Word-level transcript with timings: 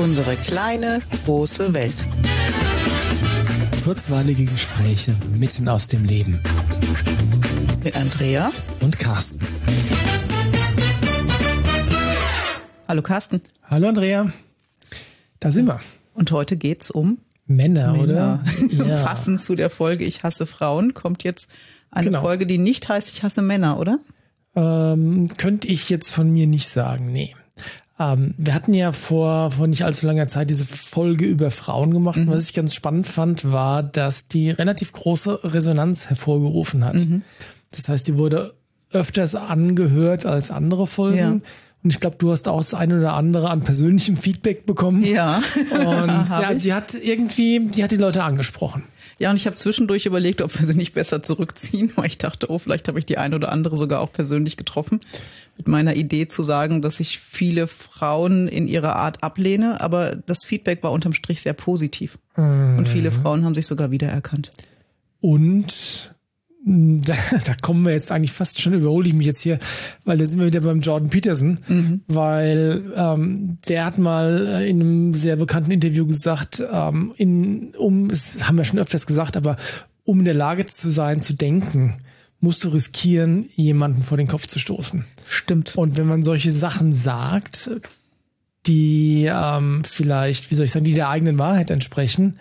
Unsere 0.00 0.34
kleine, 0.36 1.00
große 1.26 1.74
Welt. 1.74 1.94
Kurzweilige 3.84 4.46
Gespräche 4.46 5.14
mitten 5.38 5.68
aus 5.68 5.88
dem 5.88 6.06
Leben. 6.06 6.40
Mit 7.84 7.94
Andrea 7.94 8.50
und 8.80 8.98
Carsten. 8.98 9.40
Hallo 12.88 13.02
Carsten. 13.02 13.42
Hallo 13.64 13.88
Andrea. 13.88 14.32
Da 15.38 15.50
sind 15.50 15.68
wir. 15.68 15.80
Und 16.14 16.32
heute 16.32 16.56
geht's 16.56 16.90
um 16.90 17.18
Männer, 17.46 17.92
Männer. 17.92 18.02
oder? 18.02 18.40
Ja. 18.70 19.04
Passend 19.04 19.38
zu 19.38 19.54
der 19.54 19.68
Folge 19.68 20.04
Ich 20.06 20.22
hasse 20.22 20.46
Frauen 20.46 20.94
kommt 20.94 21.24
jetzt 21.24 21.50
eine 21.90 22.06
Genau. 22.06 22.22
Folge, 22.22 22.46
die 22.46 22.56
nicht 22.56 22.88
heißt 22.88 23.12
Ich 23.12 23.22
hasse 23.22 23.42
Männer, 23.42 23.78
oder? 23.78 23.98
Ähm, 24.56 25.26
könnte 25.36 25.68
ich 25.68 25.90
jetzt 25.90 26.10
von 26.10 26.30
mir 26.30 26.46
nicht 26.46 26.68
sagen, 26.68 27.12
nee. 27.12 27.34
Ähm, 28.00 28.34
wir 28.38 28.54
hatten 28.54 28.72
ja 28.72 28.92
vor, 28.92 29.50
vor 29.50 29.66
nicht 29.66 29.84
allzu 29.84 30.06
langer 30.06 30.26
Zeit 30.26 30.48
diese 30.48 30.64
Folge 30.64 31.26
über 31.26 31.50
Frauen 31.50 31.92
gemacht. 31.92 32.18
Und 32.18 32.30
was 32.30 32.44
ich 32.44 32.54
ganz 32.54 32.74
spannend 32.74 33.06
fand, 33.06 33.52
war, 33.52 33.82
dass 33.82 34.26
die 34.26 34.50
relativ 34.50 34.92
große 34.92 35.44
Resonanz 35.44 36.08
hervorgerufen 36.08 36.84
hat. 36.84 36.96
Das 37.72 37.88
heißt, 37.88 38.08
die 38.08 38.16
wurde 38.16 38.54
öfters 38.90 39.34
angehört 39.34 40.24
als 40.24 40.50
andere 40.50 40.86
Folgen. 40.86 41.18
Ja. 41.18 41.36
Und 41.82 41.90
ich 41.90 42.00
glaube, 42.00 42.16
du 42.18 42.30
hast 42.30 42.46
auch 42.46 42.58
das 42.58 42.74
eine 42.74 42.98
oder 42.98 43.14
andere 43.14 43.48
an 43.48 43.62
persönlichem 43.62 44.16
Feedback 44.16 44.66
bekommen. 44.66 45.02
Ja. 45.02 45.42
Und 45.72 46.28
ja, 46.28 46.54
sie 46.54 46.74
hat 46.74 46.94
irgendwie, 46.94 47.60
die 47.60 47.82
hat 47.82 47.90
die 47.90 47.96
Leute 47.96 48.22
angesprochen. 48.22 48.84
Ja, 49.18 49.30
und 49.30 49.36
ich 49.36 49.46
habe 49.46 49.56
zwischendurch 49.56 50.06
überlegt, 50.06 50.40
ob 50.40 50.58
wir 50.58 50.66
sie 50.66 50.76
nicht 50.76 50.94
besser 50.94 51.22
zurückziehen, 51.22 51.92
weil 51.96 52.06
ich 52.06 52.18
dachte, 52.18 52.50
oh, 52.50 52.58
vielleicht 52.58 52.88
habe 52.88 52.98
ich 52.98 53.06
die 53.06 53.18
eine 53.18 53.36
oder 53.36 53.52
andere 53.52 53.76
sogar 53.76 54.00
auch 54.00 54.12
persönlich 54.12 54.56
getroffen. 54.56 55.00
Mit 55.56 55.68
meiner 55.68 55.94
Idee 55.94 56.26
zu 56.26 56.42
sagen, 56.42 56.80
dass 56.82 57.00
ich 57.00 57.18
viele 57.18 57.66
Frauen 57.66 58.48
in 58.48 58.66
ihrer 58.66 58.96
Art 58.96 59.22
ablehne, 59.22 59.80
aber 59.80 60.16
das 60.16 60.44
Feedback 60.44 60.82
war 60.82 60.92
unterm 60.92 61.12
Strich 61.12 61.42
sehr 61.42 61.52
positiv. 61.52 62.18
Und 62.36 62.88
viele 62.88 63.10
Frauen 63.10 63.44
haben 63.44 63.54
sich 63.54 63.66
sogar 63.66 63.90
wiedererkannt. 63.90 64.50
Und 65.20 66.14
da, 66.64 67.14
da 67.44 67.54
kommen 67.60 67.84
wir 67.84 67.92
jetzt 67.92 68.12
eigentlich 68.12 68.32
fast 68.32 68.60
schon, 68.60 68.74
überhole 68.74 69.08
ich 69.08 69.14
mich 69.14 69.26
jetzt 69.26 69.40
hier, 69.40 69.58
weil 70.04 70.18
da 70.18 70.26
sind 70.26 70.38
wir 70.38 70.46
wieder 70.46 70.60
beim 70.60 70.80
Jordan 70.80 71.10
Peterson, 71.10 71.58
weil 72.06 72.82
ähm, 72.96 73.58
der 73.68 73.84
hat 73.84 73.98
mal 73.98 74.46
äh, 74.46 74.68
in 74.68 74.80
einem 74.80 75.12
sehr 75.12 75.36
bekannten 75.36 75.70
Interview 75.70 76.06
gesagt, 76.06 76.62
ähm, 76.72 77.12
in, 77.16 77.74
um, 77.76 78.08
das 78.08 78.46
haben 78.46 78.56
wir 78.56 78.64
schon 78.64 78.78
öfters 78.78 79.06
gesagt, 79.06 79.36
aber 79.36 79.56
um 80.04 80.20
in 80.20 80.24
der 80.24 80.34
Lage 80.34 80.66
zu 80.66 80.90
sein, 80.90 81.20
zu 81.20 81.34
denken, 81.34 81.96
musst 82.40 82.64
du 82.64 82.68
riskieren, 82.68 83.46
jemanden 83.54 84.02
vor 84.02 84.16
den 84.16 84.26
Kopf 84.26 84.46
zu 84.46 84.58
stoßen. 84.58 85.04
Stimmt. 85.28 85.76
Und 85.76 85.98
wenn 85.98 86.06
man 86.06 86.22
solche 86.22 86.52
Sachen 86.52 86.92
sagt, 86.92 87.70
die 88.66 89.28
ähm, 89.30 89.82
vielleicht, 89.84 90.50
wie 90.50 90.54
soll 90.54 90.64
ich 90.64 90.72
sagen, 90.72 90.84
die 90.84 90.94
der 90.94 91.10
eigenen 91.10 91.38
Wahrheit 91.38 91.70
entsprechen, 91.70 92.38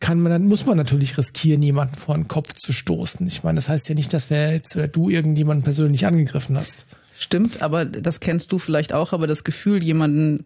kann 0.00 0.20
man 0.20 0.30
dann, 0.30 0.46
muss 0.46 0.66
man 0.66 0.76
natürlich 0.76 1.16
riskieren, 1.16 1.62
jemanden 1.62 1.96
vor 1.96 2.14
den 2.14 2.28
Kopf 2.28 2.52
zu 2.54 2.72
stoßen. 2.72 3.26
Ich 3.26 3.42
meine, 3.44 3.56
das 3.56 3.68
heißt 3.68 3.88
ja 3.88 3.94
nicht, 3.94 4.12
dass 4.12 4.28
wer 4.30 4.52
jetzt 4.52 4.76
oder 4.76 4.88
du 4.88 5.08
irgendjemanden 5.08 5.64
persönlich 5.64 6.06
angegriffen 6.06 6.56
hast. 6.58 6.86
Stimmt, 7.18 7.62
aber 7.62 7.84
das 7.86 8.20
kennst 8.20 8.52
du 8.52 8.58
vielleicht 8.58 8.92
auch, 8.92 9.12
aber 9.14 9.26
das 9.26 9.42
Gefühl, 9.42 9.82
jemanden 9.82 10.44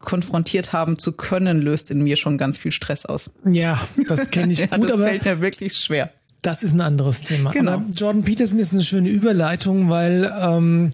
konfrontiert 0.00 0.72
haben 0.72 0.98
zu 0.98 1.12
können, 1.12 1.60
löst 1.60 1.90
in 1.90 2.02
mir 2.02 2.16
schon 2.16 2.36
ganz 2.38 2.58
viel 2.58 2.72
Stress 2.72 3.04
aus. 3.06 3.30
Ja, 3.44 3.78
das 4.08 4.30
kenne 4.30 4.52
ich 4.52 4.60
Ja, 4.60 4.66
gut, 4.66 4.88
das 4.88 4.96
aber 4.98 5.06
fällt 5.06 5.24
mir 5.24 5.40
wirklich 5.40 5.74
schwer. 5.76 6.10
das 6.42 6.62
ist 6.62 6.72
ein 6.72 6.80
anderes 6.80 7.20
Thema. 7.20 7.50
Genau. 7.52 7.72
Aber 7.74 7.84
Jordan 7.94 8.24
Peterson 8.24 8.58
ist 8.58 8.72
eine 8.72 8.82
schöne 8.82 9.10
Überleitung, 9.10 9.88
weil 9.90 10.32
ähm, 10.42 10.90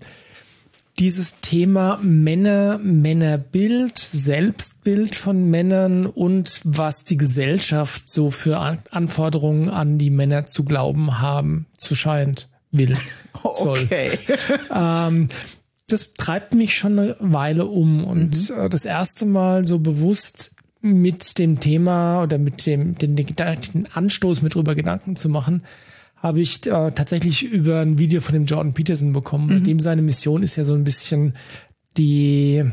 dieses 0.98 1.41
Thema 1.41 1.98
Männer, 2.02 2.78
Männerbild, 2.78 3.98
Selbstbild 3.98 5.14
von 5.14 5.50
Männern 5.50 6.06
und 6.06 6.61
was 6.64 7.05
die 7.05 7.16
Gesellschaft 7.16 8.10
so 8.10 8.31
für 8.31 8.59
An- 8.59 8.78
Anforderungen 8.91 9.69
an 9.69 9.98
die 9.98 10.10
Männer 10.10 10.47
zu 10.47 10.65
glauben 10.65 11.20
haben, 11.20 11.66
zu 11.76 11.94
scheint, 11.94 12.48
will, 12.70 12.97
soll. 13.54 13.81
Okay. 13.81 14.19
Ähm, 14.75 15.28
das 15.88 16.15
treibt 16.15 16.54
mich 16.54 16.75
schon 16.75 16.99
eine 16.99 17.16
Weile 17.20 17.66
um 17.66 18.03
und 18.04 18.50
äh, 18.50 18.69
das 18.69 18.84
erste 18.84 19.26
Mal 19.26 19.66
so 19.66 19.78
bewusst 19.78 20.56
mit 20.81 21.38
dem 21.38 21.60
Thema 21.60 22.22
oder 22.22 22.38
mit 22.38 22.66
dem 22.66 22.97
den, 22.97 23.16
den 23.16 23.88
Anstoß 23.93 24.43
mit 24.43 24.54
drüber 24.54 24.75
Gedanken 24.75 25.16
zu 25.16 25.28
machen, 25.28 25.62
habe 26.16 26.41
ich 26.41 26.66
äh, 26.66 26.91
tatsächlich 26.91 27.43
über 27.44 27.81
ein 27.81 27.99
Video 27.99 28.21
von 28.21 28.32
dem 28.32 28.47
Jordan 28.47 28.75
Peterson 28.75 29.12
bekommen. 29.12 29.49
Bei 29.49 29.54
dem 29.60 29.81
seine 29.81 30.03
Mission 30.03 30.43
ist 30.43 30.56
ja 30.56 30.65
so 30.65 30.75
ein 30.75 30.84
bisschen 30.84 31.34
die 31.97 32.65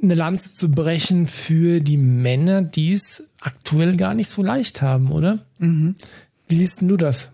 eine 0.00 0.14
Lanze 0.14 0.54
zu 0.54 0.70
brechen 0.70 1.26
für 1.26 1.80
die 1.80 1.96
Männer, 1.96 2.62
die 2.62 2.92
es 2.92 3.30
aktuell 3.40 3.96
gar 3.96 4.14
nicht 4.14 4.28
so 4.28 4.42
leicht 4.42 4.80
haben, 4.80 5.10
oder? 5.10 5.40
Wie 6.46 6.54
siehst 6.54 6.80
denn 6.80 6.88
du 6.88 6.96
das? 6.96 7.32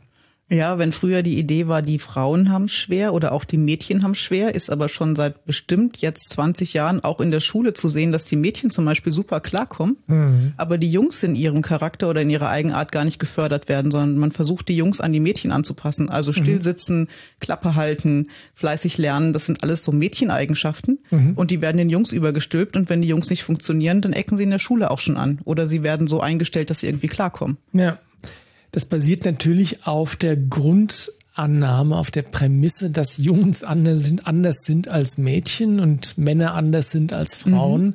Ja, 0.50 0.78
wenn 0.78 0.92
früher 0.92 1.22
die 1.22 1.38
Idee 1.38 1.68
war, 1.68 1.80
die 1.80 1.98
Frauen 1.98 2.52
haben 2.52 2.68
schwer 2.68 3.14
oder 3.14 3.32
auch 3.32 3.44
die 3.44 3.56
Mädchen 3.56 4.02
haben 4.02 4.14
schwer, 4.14 4.54
ist 4.54 4.70
aber 4.70 4.90
schon 4.90 5.16
seit 5.16 5.46
bestimmt 5.46 5.96
jetzt 5.98 6.28
20 6.30 6.74
Jahren 6.74 7.02
auch 7.02 7.20
in 7.20 7.30
der 7.30 7.40
Schule 7.40 7.72
zu 7.72 7.88
sehen, 7.88 8.12
dass 8.12 8.26
die 8.26 8.36
Mädchen 8.36 8.70
zum 8.70 8.84
Beispiel 8.84 9.10
super 9.12 9.40
klarkommen, 9.40 9.96
aber 10.58 10.76
die 10.76 10.92
Jungs 10.92 11.22
in 11.22 11.34
ihrem 11.34 11.62
Charakter 11.62 12.10
oder 12.10 12.20
in 12.20 12.28
ihrer 12.28 12.50
Eigenart 12.50 12.92
gar 12.92 13.06
nicht 13.06 13.18
gefördert 13.18 13.70
werden, 13.70 13.90
sondern 13.90 14.18
man 14.18 14.32
versucht, 14.32 14.68
die 14.68 14.76
Jungs 14.76 15.00
an 15.00 15.14
die 15.14 15.20
Mädchen 15.20 15.50
anzupassen. 15.50 16.10
Also 16.10 16.32
still 16.32 16.60
sitzen, 16.60 17.08
Klappe 17.40 17.74
halten, 17.74 18.28
fleißig 18.52 18.98
lernen, 18.98 19.32
das 19.32 19.46
sind 19.46 19.62
alles 19.62 19.82
so 19.82 19.92
Mädcheneigenschaften 19.92 20.98
und 21.36 21.50
die 21.50 21.62
werden 21.62 21.78
den 21.78 21.90
Jungs 21.90 22.12
übergestülpt 22.12 22.76
und 22.76 22.90
wenn 22.90 23.00
die 23.00 23.08
Jungs 23.08 23.30
nicht 23.30 23.44
funktionieren, 23.44 24.02
dann 24.02 24.12
ecken 24.12 24.36
sie 24.36 24.44
in 24.44 24.50
der 24.50 24.58
Schule 24.58 24.90
auch 24.90 25.00
schon 25.00 25.16
an 25.16 25.38
oder 25.44 25.66
sie 25.66 25.82
werden 25.82 26.06
so 26.06 26.20
eingestellt, 26.20 26.68
dass 26.68 26.80
sie 26.80 26.86
irgendwie 26.86 27.08
klarkommen. 27.08 27.56
Ja, 27.72 27.98
das 28.74 28.86
basiert 28.86 29.24
natürlich 29.24 29.86
auf 29.86 30.16
der 30.16 30.36
Grundannahme, 30.36 31.96
auf 31.96 32.10
der 32.10 32.22
Prämisse, 32.22 32.90
dass 32.90 33.18
Jungs 33.18 33.62
anders 33.62 34.00
sind, 34.02 34.26
anders 34.26 34.64
sind 34.64 34.88
als 34.88 35.16
Mädchen 35.16 35.78
und 35.78 36.18
Männer 36.18 36.54
anders 36.54 36.90
sind 36.90 37.12
als 37.12 37.36
Frauen. 37.36 37.94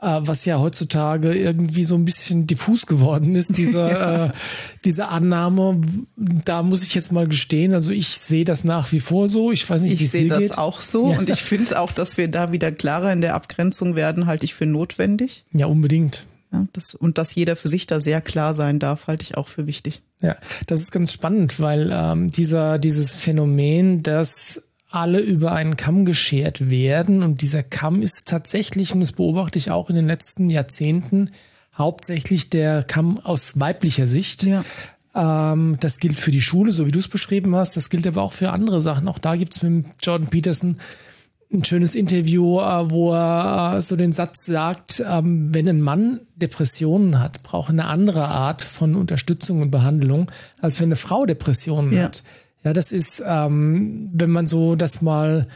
Äh, 0.00 0.20
was 0.20 0.44
ja 0.44 0.60
heutzutage 0.60 1.34
irgendwie 1.34 1.82
so 1.82 1.96
ein 1.96 2.04
bisschen 2.04 2.46
diffus 2.46 2.86
geworden 2.86 3.34
ist, 3.34 3.56
diese, 3.56 4.30
äh, 4.32 4.36
diese 4.84 5.08
Annahme. 5.08 5.80
Da 6.16 6.62
muss 6.62 6.84
ich 6.84 6.94
jetzt 6.94 7.10
mal 7.10 7.26
gestehen, 7.26 7.74
also 7.74 7.90
ich 7.90 8.06
sehe 8.08 8.44
das 8.44 8.62
nach 8.62 8.92
wie 8.92 9.00
vor 9.00 9.28
so. 9.28 9.50
Ich 9.50 9.68
weiß 9.68 9.82
nicht, 9.82 9.98
wie 9.98 10.04
Ich 10.04 10.04
es 10.04 10.12
sehe 10.12 10.28
das 10.28 10.56
auch 10.56 10.82
so 10.82 11.10
Ja. 11.12 11.18
und 11.18 11.30
ich 11.30 11.40
finde 11.42 11.80
auch, 11.80 11.90
dass 11.90 12.16
wir 12.16 12.28
da 12.28 12.52
wieder 12.52 12.70
klarer 12.70 13.12
in 13.12 13.22
der 13.22 13.34
Abgrenzung 13.34 13.96
werden, 13.96 14.26
halte 14.26 14.44
ich 14.44 14.54
für 14.54 14.66
notwendig. 14.66 15.44
Ja, 15.52 15.66
unbedingt. 15.66 16.26
Ja, 16.52 16.66
das, 16.72 16.94
und 16.94 17.18
dass 17.18 17.34
jeder 17.34 17.56
für 17.56 17.68
sich 17.68 17.86
da 17.86 17.98
sehr 17.98 18.20
klar 18.20 18.54
sein 18.54 18.78
darf, 18.78 19.06
halte 19.06 19.22
ich 19.22 19.36
auch 19.36 19.48
für 19.48 19.66
wichtig. 19.66 20.02
Ja, 20.20 20.36
das 20.66 20.80
ist 20.80 20.92
ganz 20.92 21.12
spannend, 21.12 21.60
weil 21.60 21.90
ähm, 21.92 22.30
dieser 22.30 22.78
dieses 22.78 23.14
Phänomen, 23.14 24.02
dass 24.02 24.70
alle 24.90 25.20
über 25.20 25.52
einen 25.52 25.76
Kamm 25.76 26.04
geschert 26.04 26.68
werden 26.68 27.22
und 27.22 27.40
dieser 27.40 27.62
Kamm 27.62 28.02
ist 28.02 28.28
tatsächlich, 28.28 28.92
und 28.92 29.00
das 29.00 29.12
beobachte 29.12 29.58
ich 29.58 29.70
auch 29.70 29.88
in 29.88 29.96
den 29.96 30.06
letzten 30.06 30.50
Jahrzehnten, 30.50 31.30
hauptsächlich 31.76 32.50
der 32.50 32.82
Kamm 32.82 33.18
aus 33.18 33.58
weiblicher 33.58 34.06
Sicht. 34.06 34.42
Ja. 34.42 34.62
Ähm, 35.14 35.78
das 35.80 35.98
gilt 35.98 36.18
für 36.18 36.30
die 36.30 36.42
Schule, 36.42 36.72
so 36.72 36.86
wie 36.86 36.90
du 36.90 36.98
es 36.98 37.08
beschrieben 37.08 37.56
hast. 37.56 37.76
Das 37.76 37.90
gilt 37.90 38.06
aber 38.06 38.22
auch 38.22 38.32
für 38.32 38.50
andere 38.50 38.80
Sachen. 38.80 39.08
Auch 39.08 39.18
da 39.18 39.36
gibt's 39.36 39.62
mit 39.62 39.86
Jordan 40.02 40.28
Peterson 40.28 40.76
ein 41.52 41.64
schönes 41.64 41.94
Interview, 41.94 42.60
äh, 42.60 42.90
wo 42.90 43.12
er 43.12 43.76
äh, 43.76 43.80
so 43.82 43.96
den 43.96 44.12
Satz 44.12 44.46
sagt, 44.46 45.02
ähm, 45.08 45.54
wenn 45.54 45.68
ein 45.68 45.80
Mann 45.82 46.20
Depressionen 46.36 47.20
hat, 47.20 47.42
braucht 47.42 47.68
er 47.68 47.72
eine 47.72 47.86
andere 47.86 48.28
Art 48.28 48.62
von 48.62 48.94
Unterstützung 48.94 49.60
und 49.60 49.70
Behandlung, 49.70 50.30
als 50.60 50.80
wenn 50.80 50.88
eine 50.88 50.96
Frau 50.96 51.26
Depressionen 51.26 51.92
Ja. 51.92 52.04
hat. 52.04 52.22
Ja, 52.64 52.72
das 52.72 52.92
ist, 52.92 53.22
ähm, 53.26 54.08
wenn 54.12 54.30
man 54.30 54.46
so 54.46 54.76
das 54.76 55.02
mal 55.02 55.46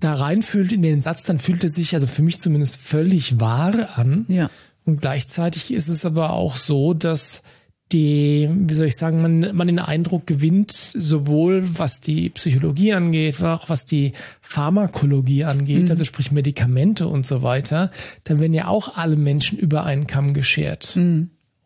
da 0.00 0.14
reinfühlt 0.14 0.72
in 0.72 0.82
den 0.82 1.00
Satz, 1.00 1.24
dann 1.24 1.38
fühlt 1.38 1.62
er 1.62 1.70
sich, 1.70 1.94
also 1.94 2.06
für 2.06 2.22
mich 2.22 2.40
zumindest, 2.40 2.76
völlig 2.76 3.38
wahr 3.38 3.90
an. 3.96 4.24
Ja. 4.28 4.50
Und 4.84 5.00
gleichzeitig 5.00 5.72
ist 5.72 5.88
es 5.88 6.04
aber 6.04 6.30
auch 6.30 6.56
so, 6.56 6.94
dass 6.94 7.42
die, 7.92 8.48
wie 8.50 8.74
soll 8.74 8.86
ich 8.86 8.96
sagen, 8.96 9.22
man, 9.22 9.54
man 9.54 9.66
den 9.66 9.78
Eindruck 9.78 10.26
gewinnt, 10.26 10.72
sowohl 10.72 11.78
was 11.78 12.00
die 12.00 12.30
Psychologie 12.30 12.92
angeht, 12.92 13.42
auch 13.42 13.68
was 13.68 13.86
die 13.86 14.12
Pharmakologie 14.40 15.44
angeht, 15.44 15.90
also 15.90 16.04
sprich 16.04 16.30
Medikamente 16.30 17.08
und 17.08 17.26
so 17.26 17.42
weiter, 17.42 17.90
da 18.24 18.38
werden 18.38 18.54
ja 18.54 18.68
auch 18.68 18.96
alle 18.96 19.16
Menschen 19.16 19.58
über 19.58 19.84
einen 19.84 20.06
Kamm 20.06 20.32
geschert. 20.32 20.96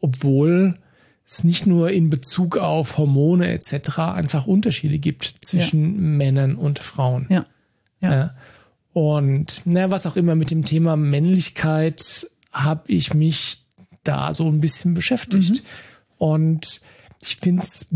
Obwohl 0.00 0.74
es 1.26 1.44
nicht 1.44 1.66
nur 1.66 1.90
in 1.90 2.10
Bezug 2.10 2.58
auf 2.58 2.98
Hormone 2.98 3.50
etc. 3.50 3.98
einfach 3.98 4.46
Unterschiede 4.46 4.98
gibt 4.98 5.24
zwischen 5.42 6.16
Männern 6.16 6.54
und 6.56 6.78
Frauen. 6.78 7.26
Ja. 7.30 7.46
Ja. 8.00 8.12
Ja. 8.12 8.30
Und 8.92 9.62
na, 9.64 9.90
was 9.90 10.06
auch 10.06 10.16
immer 10.16 10.34
mit 10.34 10.50
dem 10.50 10.64
Thema 10.64 10.96
Männlichkeit 10.96 12.26
habe 12.52 12.92
ich 12.92 13.14
mich 13.14 13.64
da 14.04 14.32
so 14.32 14.48
ein 14.48 14.60
bisschen 14.60 14.94
beschäftigt. 14.94 15.62
Und 16.19 16.81
ich 17.22 17.37
finde 17.37 17.62
es 17.62 17.87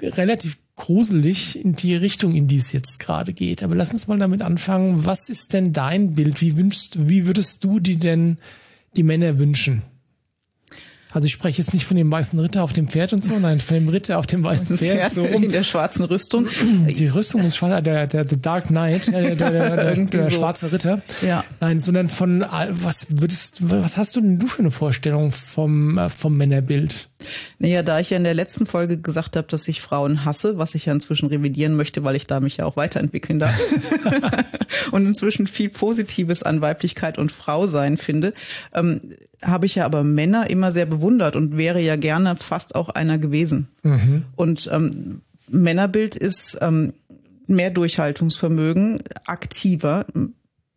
relativ 0.00 0.58
gruselig 0.74 1.62
in 1.62 1.74
die 1.74 1.94
Richtung, 1.94 2.34
in 2.34 2.48
die 2.48 2.56
es 2.56 2.72
jetzt 2.72 2.98
gerade 2.98 3.32
geht. 3.32 3.62
Aber 3.62 3.74
lass 3.74 3.92
uns 3.92 4.08
mal 4.08 4.18
damit 4.18 4.42
anfangen. 4.42 5.04
Was 5.04 5.28
ist 5.30 5.52
denn 5.52 5.72
dein 5.72 6.12
Bild? 6.12 6.40
Wie 6.40 6.56
wünschst, 6.56 7.08
wie 7.08 7.26
würdest 7.26 7.62
du 7.64 7.78
die 7.78 7.96
denn 7.96 8.38
die 8.96 9.02
Männer 9.02 9.38
wünschen? 9.38 9.82
Also 11.14 11.26
ich 11.26 11.32
spreche 11.32 11.60
jetzt 11.60 11.74
nicht 11.74 11.84
von 11.84 11.98
dem 11.98 12.10
weißen 12.10 12.38
Ritter 12.38 12.62
auf 12.62 12.72
dem 12.72 12.88
Pferd 12.88 13.12
und 13.12 13.22
so, 13.22 13.38
nein, 13.38 13.60
von 13.60 13.74
dem 13.76 13.88
Ritter 13.88 14.18
auf 14.18 14.26
dem 14.26 14.42
weißen 14.42 14.78
Pferd. 14.78 14.96
Pferd 14.96 15.12
so 15.12 15.24
rum. 15.24 15.42
In 15.42 15.52
der 15.52 15.62
schwarzen 15.62 16.06
Rüstung. 16.06 16.48
Die 16.88 17.06
Rüstung 17.06 17.42
ist 17.42 17.56
schwarz, 17.56 17.84
der, 17.84 18.06
der, 18.06 18.24
der 18.24 18.38
Dark 18.38 18.68
Knight, 18.68 19.12
der, 19.12 19.34
der, 19.34 19.50
der, 19.50 20.06
der 20.06 20.30
so. 20.30 20.36
schwarze 20.36 20.72
Ritter. 20.72 21.02
Ja. 21.20 21.44
Nein, 21.60 21.80
sondern 21.80 22.08
von 22.08 22.40
was 22.40 23.08
würdest, 23.10 23.70
was 23.70 23.98
hast 23.98 24.16
du 24.16 24.22
denn 24.22 24.38
du 24.38 24.46
für 24.46 24.60
eine 24.60 24.70
Vorstellung 24.70 25.32
vom, 25.32 25.98
äh, 25.98 26.08
vom 26.08 26.34
Männerbild? 26.36 27.08
Naja, 27.58 27.82
da 27.82 28.00
ich 28.00 28.10
ja 28.10 28.16
in 28.16 28.24
der 28.24 28.34
letzten 28.34 28.66
Folge 28.66 28.98
gesagt 28.98 29.36
habe, 29.36 29.46
dass 29.48 29.68
ich 29.68 29.80
Frauen 29.80 30.24
hasse, 30.24 30.58
was 30.58 30.74
ich 30.74 30.86
ja 30.86 30.92
inzwischen 30.92 31.26
revidieren 31.26 31.76
möchte, 31.76 32.04
weil 32.04 32.16
ich 32.16 32.26
da 32.26 32.40
mich 32.40 32.58
ja 32.58 32.64
auch 32.64 32.76
weiterentwickeln 32.76 33.38
darf 33.38 33.54
und 34.92 35.06
inzwischen 35.06 35.46
viel 35.46 35.68
Positives 35.68 36.42
an 36.42 36.60
Weiblichkeit 36.60 37.18
und 37.18 37.32
Frau 37.32 37.66
sein 37.66 37.96
finde, 37.96 38.32
ähm, 38.74 39.00
habe 39.42 39.66
ich 39.66 39.74
ja 39.74 39.84
aber 39.84 40.04
Männer 40.04 40.50
immer 40.50 40.70
sehr 40.70 40.86
bewundert 40.86 41.36
und 41.36 41.56
wäre 41.56 41.80
ja 41.80 41.96
gerne 41.96 42.36
fast 42.36 42.74
auch 42.74 42.88
einer 42.88 43.18
gewesen. 43.18 43.68
Mhm. 43.82 44.24
Und 44.36 44.70
ähm, 44.72 45.22
Männerbild 45.48 46.16
ist 46.16 46.58
ähm, 46.60 46.92
mehr 47.46 47.70
Durchhaltungsvermögen, 47.70 49.02
aktiver, 49.26 50.06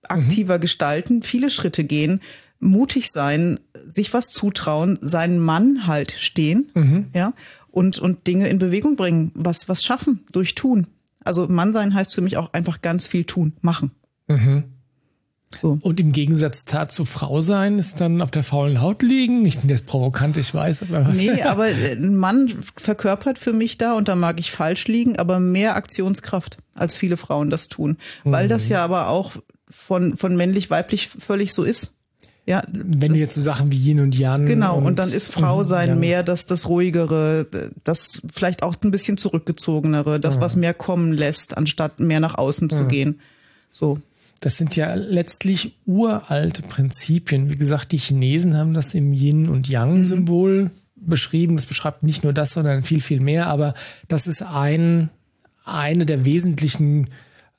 aktiver 0.03 0.57
mhm. 0.57 0.62
gestalten, 0.62 1.24
viele 1.24 1.50
Schritte 1.50 1.83
gehen, 1.83 2.21
mutig 2.60 3.12
sein, 3.12 3.60
sich 3.86 4.13
was 4.13 4.28
zutrauen, 4.28 4.98
seinen 5.02 5.40
Mann 5.40 5.88
halt 5.88 6.12
stehen, 6.12 6.72
mhm. 6.74 7.07
ja, 7.13 7.34
und, 7.72 8.00
und 8.00 8.28
Dinge 8.28 8.48
in 8.48 8.57
Bewegung 8.57 8.96
bringen, 8.96 9.31
was, 9.36 9.68
was 9.68 9.84
schaffen 9.84 10.22
durch 10.31 10.56
Tun. 10.56 10.88
Also 11.24 11.48
Mann 11.48 11.74
sein 11.74 11.94
heißt 11.94 12.13
für 12.13 12.22
mich 12.22 12.38
auch 12.38 12.54
einfach 12.54 12.81
ganz 12.81 13.07
viel 13.07 13.25
tun, 13.25 13.54
machen. 13.62 13.92
Mhm. 14.28 14.63
So. 15.62 15.80
Und 15.81 16.00
im 16.00 16.12
Gegensatz 16.12 16.66
dazu 16.66 17.06
Frau 17.06 17.42
sein 17.42 17.80
ist 17.80 18.02
dann 18.02 18.22
auf 18.22 18.31
der 18.31 18.44
faulen 18.44 18.81
Haut 18.81 19.02
liegen. 19.02 19.46
Ich 19.46 19.60
bin 19.60 19.69
jetzt 19.69 19.88
provokant, 19.88 20.38
ich 20.38 20.54
weiß. 20.54 20.84
Aber 20.84 21.07
was. 21.07 21.18
Nee, 21.18 21.44
aber 21.44 21.66
ein 21.66 22.16
Mann 22.16 22.50
verkörpert 22.75 23.40
für 23.40 23.54
mich 23.54 23.78
da, 23.78 23.94
und 23.94 24.07
da 24.07 24.16
mag 24.16 24.40
ich 24.40 24.52
falsch 24.52 24.88
liegen, 24.88 25.18
aber 25.18 25.40
mehr 25.40 25.75
Aktionskraft, 25.75 26.57
als 26.74 26.98
viele 26.98 27.18
Frauen 27.18 27.50
das 27.50 27.69
tun. 27.69 27.98
Weil 28.24 28.48
das 28.48 28.66
mhm. 28.66 28.72
ja 28.72 28.84
aber 28.84 29.07
auch 29.07 29.31
von, 29.69 30.18
von 30.18 30.36
männlich-weiblich 30.36 31.07
völlig 31.07 31.54
so 31.54 31.63
ist. 31.63 31.94
Ja, 32.47 32.63
wenn 32.71 33.13
du 33.13 33.19
jetzt 33.19 33.33
so 33.33 33.42
Sachen 33.42 33.71
wie 33.71 33.77
Yin 33.77 34.00
und 34.00 34.15
Yang. 34.15 34.45
Genau, 34.45 34.77
und, 34.77 34.86
und 34.86 35.00
dann 35.00 35.09
ist 35.09 35.31
Frau 35.31 35.63
sein 35.63 35.88
ja. 35.88 35.95
mehr 35.95 36.21
das, 36.21 36.45
das 36.45 36.69
ruhigere, 36.69 37.47
das 37.83 38.21
vielleicht 38.31 38.62
auch 38.62 38.75
ein 38.83 38.92
bisschen 38.92 39.18
zurückgezogenere, 39.18 40.19
das, 40.19 40.36
ja. 40.36 40.42
was 40.42 40.56
mehr 40.56 40.75
kommen 40.75 41.12
lässt, 41.12 41.57
anstatt 41.57 42.00
mehr 42.00 42.19
nach 42.19 42.38
außen 42.38 42.69
zu 42.69 42.86
gehen. 42.86 43.19
So. 43.71 43.97
Das 44.42 44.57
sind 44.57 44.75
ja 44.75 44.94
letztlich 44.94 45.74
uralte 45.88 46.62
Prinzipien. 46.62 47.50
Wie 47.50 47.56
gesagt, 47.56 47.94
die 47.94 47.97
Chinesen 47.97 48.56
haben 48.56 48.75
das 48.75 48.94
im 48.94 49.12
Yin 49.12 49.50
und 49.50 49.68
Yang-Symbol 49.68 50.65
mhm. 50.65 50.71
beschrieben. 50.95 51.56
Das 51.56 51.65
beschreibt 51.65 52.03
nicht 52.03 52.24
nur 52.24 52.33
das, 52.33 52.53
sondern 52.53 52.83
viel, 52.83 53.01
viel 53.01 53.21
mehr. 53.21 53.47
Aber 53.47 53.74
das 54.07 54.27
ist 54.27 54.44
ein, 54.44 55.09
eine 55.63 56.06
der 56.06 56.25
wesentlichen 56.25 57.07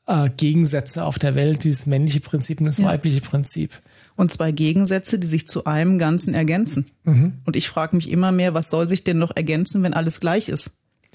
äh, 0.07 0.29
Gegensätze 0.37 1.05
auf 1.05 1.19
der 1.19 1.35
Welt, 1.35 1.65
dieses 1.65 1.87
männliche 1.87 2.21
Prinzip 2.21 2.61
und 2.61 2.67
das 2.67 2.79
ja. 2.79 2.85
weibliche 2.85 3.21
Prinzip. 3.21 3.73
Und 4.17 4.33
zwei 4.33 4.51
Gegensätze, 4.51 5.19
die 5.19 5.27
sich 5.27 5.47
zu 5.47 5.67
einem 5.67 5.99
Ganzen 5.99 6.33
ergänzen. 6.33 6.87
Mhm. 7.05 7.35
Und 7.45 7.55
ich 7.55 7.69
frage 7.69 7.97
mich 7.97 8.11
immer 8.11 8.33
mehr, 8.33 8.55
was 8.55 8.71
soll 8.71 8.89
sich 8.89 9.05
denn 9.05 9.19
noch 9.19 9.37
ergänzen, 9.37 9.83
wenn 9.83 9.95
alles 9.95 10.21
gleich 10.21 10.49
ist? 10.49 10.73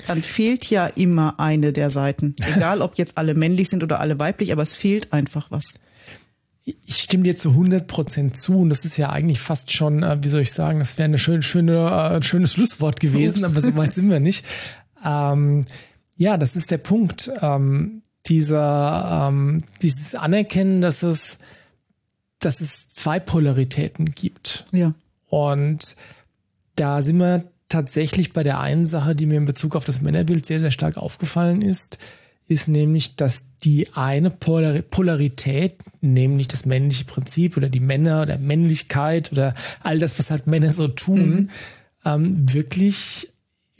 dann 0.08 0.22
fehlt 0.22 0.70
ja 0.70 0.88
immer 0.88 1.40
eine 1.40 1.74
der 1.74 1.90
Seiten. 1.90 2.36
Egal, 2.56 2.82
ob 2.82 2.96
jetzt 2.98 3.18
alle 3.18 3.36
männlich 3.36 3.70
sind 3.70 3.84
oder 3.84 4.00
alle 4.00 4.20
weiblich, 4.20 4.52
aber 4.52 4.64
es 4.64 4.76
fehlt 4.76 5.14
einfach 5.14 5.52
was. 5.52 5.76
Ich 6.64 6.96
stimme 6.96 7.24
dir 7.24 7.36
zu 7.38 7.50
100 7.50 7.88
Prozent 7.88 8.38
zu 8.38 8.60
und 8.60 8.70
das 8.70 8.86
ist 8.86 8.98
ja 8.98 9.10
eigentlich 9.10 9.40
fast 9.40 9.72
schon, 9.72 10.04
äh, 10.04 10.20
wie 10.22 10.28
soll 10.28 10.42
ich 10.42 10.52
sagen, 10.52 10.80
das 10.80 10.98
wäre 10.98 11.06
eine 11.06 11.18
schöne, 11.18 11.42
schöne, 11.42 12.18
äh, 12.18 12.22
schönes 12.22 12.54
Schlusswort 12.54 13.00
gewesen, 13.00 13.40
Ups. 13.40 13.52
aber 13.52 13.62
so 13.62 13.76
weit 13.76 13.94
sind 13.94 14.12
wir 14.12 14.20
nicht. 14.20 14.46
Ähm, 15.04 15.66
ja, 16.18 16.38
das 16.38 16.56
ist 16.56 16.70
der 16.70 16.78
Punkt. 16.78 17.32
Ähm, 17.42 18.04
dieser, 18.28 19.30
ähm, 19.30 19.64
dieses 19.82 20.14
Anerkennen, 20.14 20.82
dass 20.82 21.02
es, 21.02 21.40
dass 22.42 22.60
es 22.62 22.90
zwei 22.90 23.20
Polaritäten 23.20 24.14
gibt. 24.14 24.66
Ja. 24.72 24.94
Und 25.30 25.96
da 26.76 27.02
sind 27.02 27.18
wir 27.18 27.44
tatsächlich 27.70 28.34
bei 28.34 28.44
der 28.44 28.60
einen 28.60 28.86
Sache, 28.86 29.16
die 29.16 29.26
mir 29.26 29.38
in 29.38 29.46
Bezug 29.46 29.76
auf 29.76 29.86
das 29.86 30.02
Männerbild 30.02 30.46
sehr, 30.46 30.60
sehr 30.60 30.72
stark 30.72 30.98
aufgefallen 30.98 31.62
ist, 31.62 31.98
ist 32.48 32.68
nämlich, 32.68 33.16
dass 33.16 33.58
die 33.64 33.94
eine 33.94 34.30
Polarität, 34.30 35.76
nämlich 36.02 36.50
das 36.50 36.66
männliche 36.66 37.06
Prinzip 37.06 37.56
oder 37.56 37.70
die 37.70 37.80
Männer 37.80 38.24
oder 38.24 38.38
Männlichkeit 38.38 39.32
oder 39.32 39.56
all 39.82 40.00
das, 40.00 40.20
was 40.20 40.32
halt 40.32 40.48
Männer 40.48 40.72
so 40.72 40.90
tun, 40.90 41.30
mhm. 41.30 41.50
ähm, 42.04 42.54
wirklich 42.54 43.31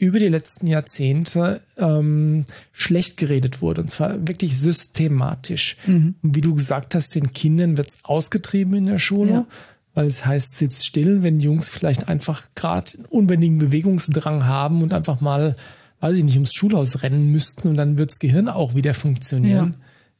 über 0.02 0.18
die 0.18 0.28
letzten 0.28 0.66
Jahrzehnte 0.66 1.62
ähm, 1.78 2.44
schlecht 2.72 3.16
geredet 3.16 3.62
wurde. 3.62 3.82
Und 3.82 3.88
zwar 3.88 4.26
wirklich 4.26 4.58
systematisch. 4.58 5.76
Mhm. 5.86 6.16
Und 6.22 6.34
wie 6.34 6.40
du 6.40 6.56
gesagt 6.56 6.96
hast, 6.96 7.14
den 7.14 7.32
Kindern 7.32 7.76
wird's 7.76 8.00
ausgetrieben 8.02 8.74
in 8.74 8.86
der 8.86 8.98
Schule. 8.98 9.32
Ja 9.32 9.46
weil 9.94 10.06
es 10.06 10.24
heißt, 10.24 10.56
sitzt 10.56 10.86
still, 10.86 11.22
wenn 11.22 11.38
Jungs 11.38 11.68
vielleicht 11.68 12.08
einfach 12.08 12.48
gerade 12.54 12.92
einen 12.94 13.04
unbändigen 13.04 13.58
Bewegungsdrang 13.58 14.46
haben 14.46 14.80
und 14.82 14.94
einfach 14.94 15.20
mal, 15.20 15.54
weiß 16.00 16.16
ich 16.16 16.24
nicht, 16.24 16.36
ums 16.36 16.54
Schulhaus 16.54 17.02
rennen 17.02 17.30
müssten 17.30 17.68
und 17.68 17.76
dann 17.76 17.98
wirds 17.98 18.18
Gehirn 18.18 18.48
auch 18.48 18.74
wieder 18.74 18.94
funktionieren. 18.94 19.74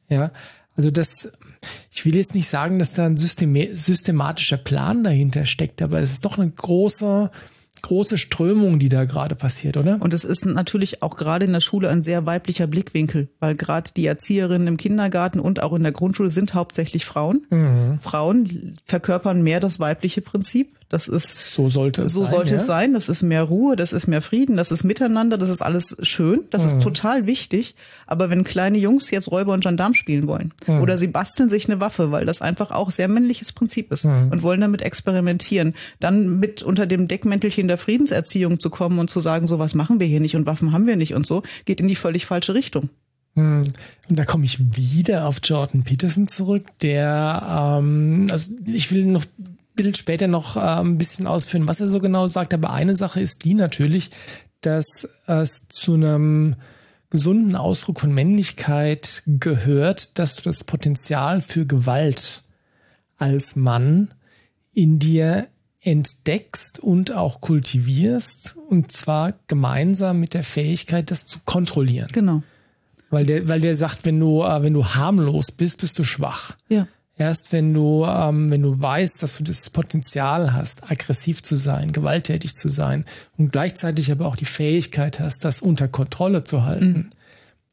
Ja. 0.09 0.15
ja. 0.15 0.31
Also 0.75 0.91
das, 0.91 1.33
ich 1.91 2.05
will 2.05 2.15
jetzt 2.15 2.35
nicht 2.35 2.47
sagen, 2.47 2.77
dass 2.77 2.93
da 2.93 3.07
ein 3.07 3.17
systematischer 3.17 4.57
Plan 4.57 5.03
dahinter 5.03 5.45
steckt, 5.45 5.81
aber 5.81 5.99
es 5.99 6.11
ist 6.11 6.25
doch 6.25 6.37
eine 6.37 6.51
große 6.51 7.31
große 7.83 8.17
Strömung, 8.17 8.79
die 8.79 8.89
da 8.89 9.05
gerade 9.05 9.35
passiert, 9.35 9.77
oder? 9.77 9.97
Und 9.99 10.13
es 10.13 10.25
ist 10.25 10.45
natürlich 10.45 11.03
auch 11.03 11.15
gerade 11.15 11.45
in 11.45 11.53
der 11.53 11.61
Schule 11.61 11.89
ein 11.89 12.01
sehr 12.01 12.25
weiblicher 12.25 12.65
Blickwinkel, 12.65 13.27
weil 13.39 13.55
gerade 13.55 13.91
die 13.95 14.07
Erzieherinnen 14.07 14.67
im 14.67 14.77
Kindergarten 14.77 15.39
und 15.39 15.61
auch 15.61 15.73
in 15.73 15.83
der 15.83 15.91
Grundschule 15.91 16.29
sind 16.29 16.55
hauptsächlich 16.55 17.05
Frauen. 17.05 17.45
Mhm. 17.49 17.99
Frauen 17.99 18.77
verkörpern 18.85 19.43
mehr 19.43 19.59
das 19.59 19.79
weibliche 19.79 20.21
Prinzip. 20.21 20.75
Das 20.93 21.07
ist 21.07 21.55
so 21.55 21.69
sollte 21.69 22.03
es 22.03 22.13
so 22.13 22.21
sein, 22.21 22.31
sollte 22.31 22.51
ja? 22.51 22.57
es 22.57 22.67
sein. 22.67 22.93
Das 22.93 23.09
ist 23.09 23.23
mehr 23.23 23.41
Ruhe, 23.41 23.75
das 23.75 23.93
ist 23.93 24.05
mehr 24.05 24.21
Frieden, 24.21 24.57
das 24.57 24.71
ist 24.71 24.83
Miteinander, 24.83 25.39
das 25.39 25.49
ist 25.49 25.63
alles 25.63 25.97
schön, 26.03 26.41
das 26.51 26.61
mhm. 26.61 26.67
ist 26.67 26.83
total 26.83 27.25
wichtig. 27.25 27.73
Aber 28.05 28.29
wenn 28.29 28.43
kleine 28.43 28.77
Jungs 28.77 29.09
jetzt 29.09 29.31
Räuber 29.31 29.53
und 29.53 29.63
Gendarm 29.63 29.95
spielen 29.95 30.27
wollen 30.27 30.53
mhm. 30.67 30.81
oder 30.81 30.99
sie 30.99 31.07
basteln 31.07 31.49
sich 31.49 31.67
eine 31.67 31.79
Waffe, 31.79 32.11
weil 32.11 32.27
das 32.27 32.43
einfach 32.43 32.69
auch 32.69 32.91
sehr 32.91 33.07
männliches 33.07 33.53
Prinzip 33.53 33.91
ist 33.91 34.05
mhm. 34.05 34.29
und 34.31 34.43
wollen 34.43 34.61
damit 34.61 34.83
experimentieren, 34.83 35.73
dann 35.99 36.39
mit 36.39 36.61
unter 36.61 36.85
dem 36.85 37.07
Deckmäntelchen 37.07 37.67
der 37.67 37.79
Friedenserziehung 37.79 38.59
zu 38.59 38.69
kommen 38.69 38.99
und 38.99 39.09
zu 39.09 39.19
sagen, 39.19 39.47
so 39.47 39.57
was 39.57 39.73
machen 39.73 39.99
wir 39.99 40.05
hier 40.05 40.19
nicht 40.19 40.35
und 40.35 40.45
Waffen 40.45 40.73
haben 40.73 40.85
wir 40.85 40.95
nicht 40.95 41.15
und 41.15 41.25
so, 41.25 41.41
geht 41.65 41.81
in 41.81 41.87
die 41.87 41.95
völlig 41.95 42.27
falsche 42.27 42.53
Richtung. 42.53 42.91
Mhm. 43.33 43.63
Und 44.09 44.19
da 44.19 44.25
komme 44.25 44.45
ich 44.45 44.59
wieder 44.77 45.25
auf 45.25 45.39
Jordan 45.43 45.83
Peterson 45.83 46.27
zurück, 46.27 46.67
der, 46.83 47.79
ähm, 47.79 48.27
also 48.29 48.53
ich 48.67 48.91
will 48.91 49.05
noch 49.05 49.23
bisschen 49.75 49.95
später 49.95 50.27
noch 50.27 50.55
äh, 50.55 50.59
ein 50.59 50.97
bisschen 50.97 51.27
ausführen, 51.27 51.67
was 51.67 51.81
er 51.81 51.87
so 51.87 51.99
genau 51.99 52.27
sagt. 52.27 52.53
Aber 52.53 52.71
eine 52.71 52.95
Sache 52.95 53.21
ist 53.21 53.43
die 53.45 53.53
natürlich, 53.53 54.11
dass 54.61 55.07
es 55.27 55.67
zu 55.67 55.93
einem 55.95 56.55
gesunden 57.09 57.55
Ausdruck 57.55 57.99
von 57.99 58.13
Männlichkeit 58.13 59.23
gehört, 59.27 60.17
dass 60.17 60.35
du 60.35 60.43
das 60.43 60.63
Potenzial 60.63 61.41
für 61.41 61.65
Gewalt 61.65 62.43
als 63.17 63.55
Mann 63.55 64.13
in 64.73 64.97
dir 64.97 65.47
entdeckst 65.81 66.79
und 66.79 67.11
auch 67.11 67.41
kultivierst 67.41 68.57
und 68.69 68.91
zwar 68.91 69.33
gemeinsam 69.47 70.19
mit 70.19 70.33
der 70.33 70.43
Fähigkeit, 70.43 71.11
das 71.11 71.27
zu 71.27 71.39
kontrollieren. 71.45 72.09
Genau. 72.11 72.41
Weil 73.09 73.25
der, 73.25 73.47
weil 73.47 73.61
der 73.61 73.75
sagt, 73.75 74.05
wenn 74.05 74.19
du, 74.19 74.41
äh, 74.41 74.63
wenn 74.63 74.73
du 74.73 74.83
harmlos 74.83 75.51
bist, 75.51 75.81
bist 75.81 75.99
du 75.99 76.03
schwach. 76.03 76.57
Ja. 76.69 76.87
Erst 77.15 77.51
wenn 77.51 77.73
du, 77.73 78.05
ähm, 78.05 78.49
wenn 78.49 78.63
du 78.63 78.79
weißt, 78.79 79.21
dass 79.21 79.37
du 79.37 79.43
das 79.43 79.69
Potenzial 79.69 80.53
hast, 80.53 80.89
aggressiv 80.89 81.43
zu 81.43 81.55
sein, 81.55 81.91
gewalttätig 81.91 82.55
zu 82.55 82.69
sein 82.69 83.05
und 83.37 83.51
gleichzeitig 83.51 84.11
aber 84.11 84.25
auch 84.25 84.35
die 84.35 84.45
Fähigkeit 84.45 85.19
hast, 85.19 85.45
das 85.45 85.61
unter 85.61 85.87
Kontrolle 85.87 86.43
zu 86.43 86.63
halten, 86.63 86.91
mhm. 86.91 87.09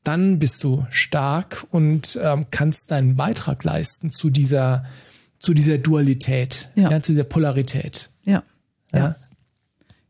dann 0.04 0.38
bist 0.38 0.62
du 0.62 0.87
stark 0.90 1.66
und 1.70 2.18
ähm, 2.23 2.47
kannst 2.50 2.90
deinen 2.90 3.16
Beitrag 3.16 3.64
leisten 3.64 4.11
zu 4.11 4.28
dieser, 4.28 4.85
zu 5.38 5.54
dieser 5.54 5.78
Dualität, 5.78 6.68
ja. 6.75 6.90
ja 6.90 7.02
zu 7.02 7.12
dieser 7.12 7.25
Polarität. 7.25 8.11
Ja. 8.25 8.42
ja. 8.92 9.16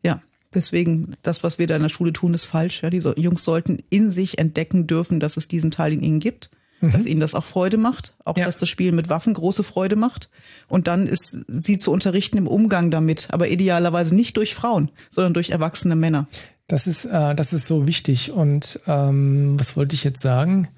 Ja. 0.03 0.21
Deswegen, 0.53 1.15
das, 1.23 1.45
was 1.45 1.61
wir 1.61 1.69
da 1.69 1.77
in 1.77 1.83
der 1.83 1.89
Schule 1.89 2.13
tun, 2.13 2.35
ist 2.35 2.47
falsch. 2.47 2.83
Ja, 2.83 2.91
die 2.91 2.99
Jungs 2.99 3.45
sollten 3.45 3.79
in 3.91 4.11
sich 4.11 4.39
entdecken 4.39 4.89
dürfen, 4.89 5.21
dass 5.21 5.37
es 5.37 5.47
diesen 5.47 5.71
Teil 5.71 5.93
in 5.93 6.01
ihnen 6.01 6.19
gibt 6.19 6.51
mhm. 6.81 6.93
dass 6.93 7.07
ihnen 7.07 7.21
das 7.21 7.35
auch 7.35 7.45
Freude 7.45 7.77
macht, 7.77 8.15
auch 8.25 8.37
ja. 8.37 8.47
dass 8.47 8.57
das 8.57 8.69
Spiel 8.69 8.93
mit 8.93 9.09
Waffen 9.09 9.35
große 9.35 9.63
Freude 9.63 9.97
macht. 9.97 10.31
Und 10.69 10.89
dann 10.89 11.07
ist 11.07 11.39
sie 11.49 11.79
zu 11.79 11.93
unterrichten 11.93 12.39
im 12.39 12.47
Umgang 12.47 12.91
damit, 12.91 13.29
aber 13.31 13.49
idealerweise 13.49 14.15
nicht 14.15 14.37
durch 14.37 14.55
Frauen, 14.55 14.91
sondern 15.11 15.35
durch 15.35 15.51
erwachsene 15.51 15.97
Männer. 15.97 16.27
Das 16.67 16.87
ist, 16.87 17.05
äh, 17.05 17.35
das 17.35 17.53
ist 17.53 17.67
so 17.67 17.87
wichtig. 17.87 18.33
Und 18.33 18.81
ähm, 18.87 19.59
was 19.59 19.77
wollte 19.77 19.95
ich 19.95 20.05
jetzt 20.05 20.21
sagen? 20.21 20.69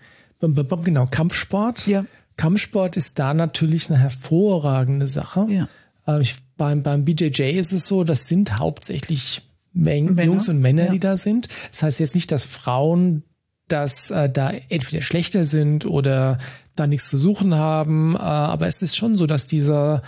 Genau, 0.41 1.07
Kampfsport. 1.07 1.87
Ja. 1.87 2.05
Kampfsport 2.37 2.97
ist 2.97 3.19
da 3.19 3.35
natürlich 3.35 3.91
eine 3.91 3.99
hervorragende 3.99 5.07
Sache. 5.07 5.47
Ja. 5.49 5.69
Äh, 6.07 6.23
ich, 6.23 6.37
beim, 6.57 6.83
beim 6.83 7.05
BJJ 7.05 7.43
ist 7.53 7.73
es 7.73 7.87
so, 7.87 8.05
das 8.05 8.27
sind 8.27 8.59
hauptsächlich 8.59 9.43
Men 9.73 10.07
Männer. 10.07 10.25
Jungs 10.25 10.49
und 10.49 10.61
Männer, 10.61 10.87
ja. 10.87 10.93
die 10.93 11.01
da 11.01 11.17
sind. 11.17 11.49
Das 11.71 11.83
heißt 11.83 12.01
jetzt 12.01 12.15
nicht, 12.15 12.31
dass 12.33 12.45
Frauen 12.45 13.23
dass 13.69 14.11
äh, 14.11 14.29
da 14.29 14.51
entweder 14.69 15.03
schlechter 15.03 15.45
sind 15.45 15.87
oder 15.87 16.39
da 16.75 16.87
nichts 16.87 17.09
zu 17.09 17.19
suchen 17.19 17.55
haben, 17.55 18.15
äh, 18.15 18.19
aber 18.19 18.67
es 18.67 18.83
ist 18.83 18.97
schon 18.97 19.17
so, 19.17 19.27
dass 19.27 19.47
dieser 19.47 20.03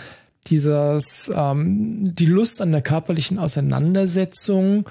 dieses 0.47 1.31
ähm, 1.35 2.13
die 2.13 2.27
Lust 2.27 2.61
an 2.61 2.71
der 2.71 2.81
körperlichen 2.81 3.39
Auseinandersetzung 3.39 4.87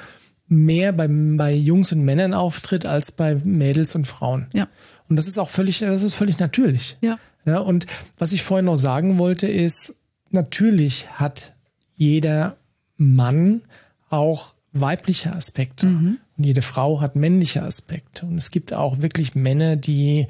mehr 0.49 0.93
bei, 0.93 1.09
bei 1.09 1.55
Jungs 1.55 1.93
und 1.93 2.05
Männern 2.05 2.35
auftritt 2.35 2.87
als 2.87 3.13
bei 3.13 3.37
Mädels 3.37 3.95
und 3.95 4.07
Frauen. 4.07 4.49
Ja. 4.53 4.69
Und 5.09 5.17
das 5.17 5.27
ist 5.27 5.39
auch 5.39 5.49
völlig, 5.49 5.79
das 5.79 6.03
ist 6.03 6.15
völlig 6.15 6.39
natürlich. 6.39 6.97
Ja. 7.01 7.19
Ja, 7.47 7.59
und 7.59 7.87
was 8.19 8.33
ich 8.33 8.43
vorhin 8.43 8.65
noch 8.65 8.77
sagen 8.77 9.19
wollte, 9.19 9.47
ist, 9.49 9.97
natürlich 10.31 11.11
hat 11.11 11.55
jeder 11.95 12.57
Mann 12.97 13.63
auch 14.09 14.55
weibliche 14.75 15.33
Aspekte. 15.33 15.87
Mhm. 15.87 16.19
Und 16.37 16.45
jede 16.45 16.63
Frau 16.63 17.01
hat 17.01 17.17
männliche 17.17 17.63
Aspekte. 17.63 18.27
Und 18.27 18.37
es 18.37 18.51
gibt 18.51 18.75
auch 18.75 19.01
wirklich 19.01 19.35
Männer, 19.35 19.77
die 19.77 20.27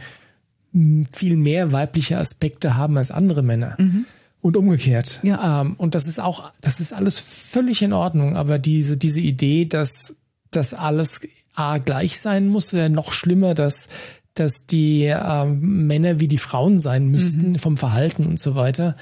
hm, 0.72 1.06
viel 1.10 1.36
mehr 1.36 1.72
weibliche 1.72 2.18
Aspekte 2.18 2.76
haben 2.76 2.96
als 2.96 3.10
andere 3.10 3.42
Männer. 3.42 3.76
Mhm. 3.78 4.04
Und 4.40 4.58
umgekehrt. 4.58 5.20
Ja. 5.22 5.62
Ähm, 5.62 5.74
und 5.78 5.94
das 5.94 6.06
ist 6.06 6.20
auch, 6.20 6.52
das 6.60 6.78
ist 6.78 6.92
alles 6.92 7.18
völlig 7.18 7.80
in 7.80 7.94
Ordnung. 7.94 8.36
Aber 8.36 8.58
diese, 8.58 8.98
diese 8.98 9.22
Idee, 9.22 9.64
dass 9.64 10.16
das 10.50 10.74
alles 10.74 11.22
A 11.54 11.78
gleich 11.78 12.20
sein 12.20 12.48
muss 12.48 12.74
oder 12.74 12.90
noch 12.90 13.12
schlimmer, 13.12 13.54
dass, 13.54 13.88
dass 14.34 14.66
die 14.66 15.04
ähm, 15.04 15.86
Männer 15.86 16.20
wie 16.20 16.28
die 16.28 16.38
Frauen 16.38 16.78
sein 16.78 17.08
müssten 17.08 17.52
mhm. 17.52 17.58
vom 17.58 17.78
Verhalten 17.78 18.26
und 18.26 18.38
so 18.38 18.54
weiter. 18.54 18.96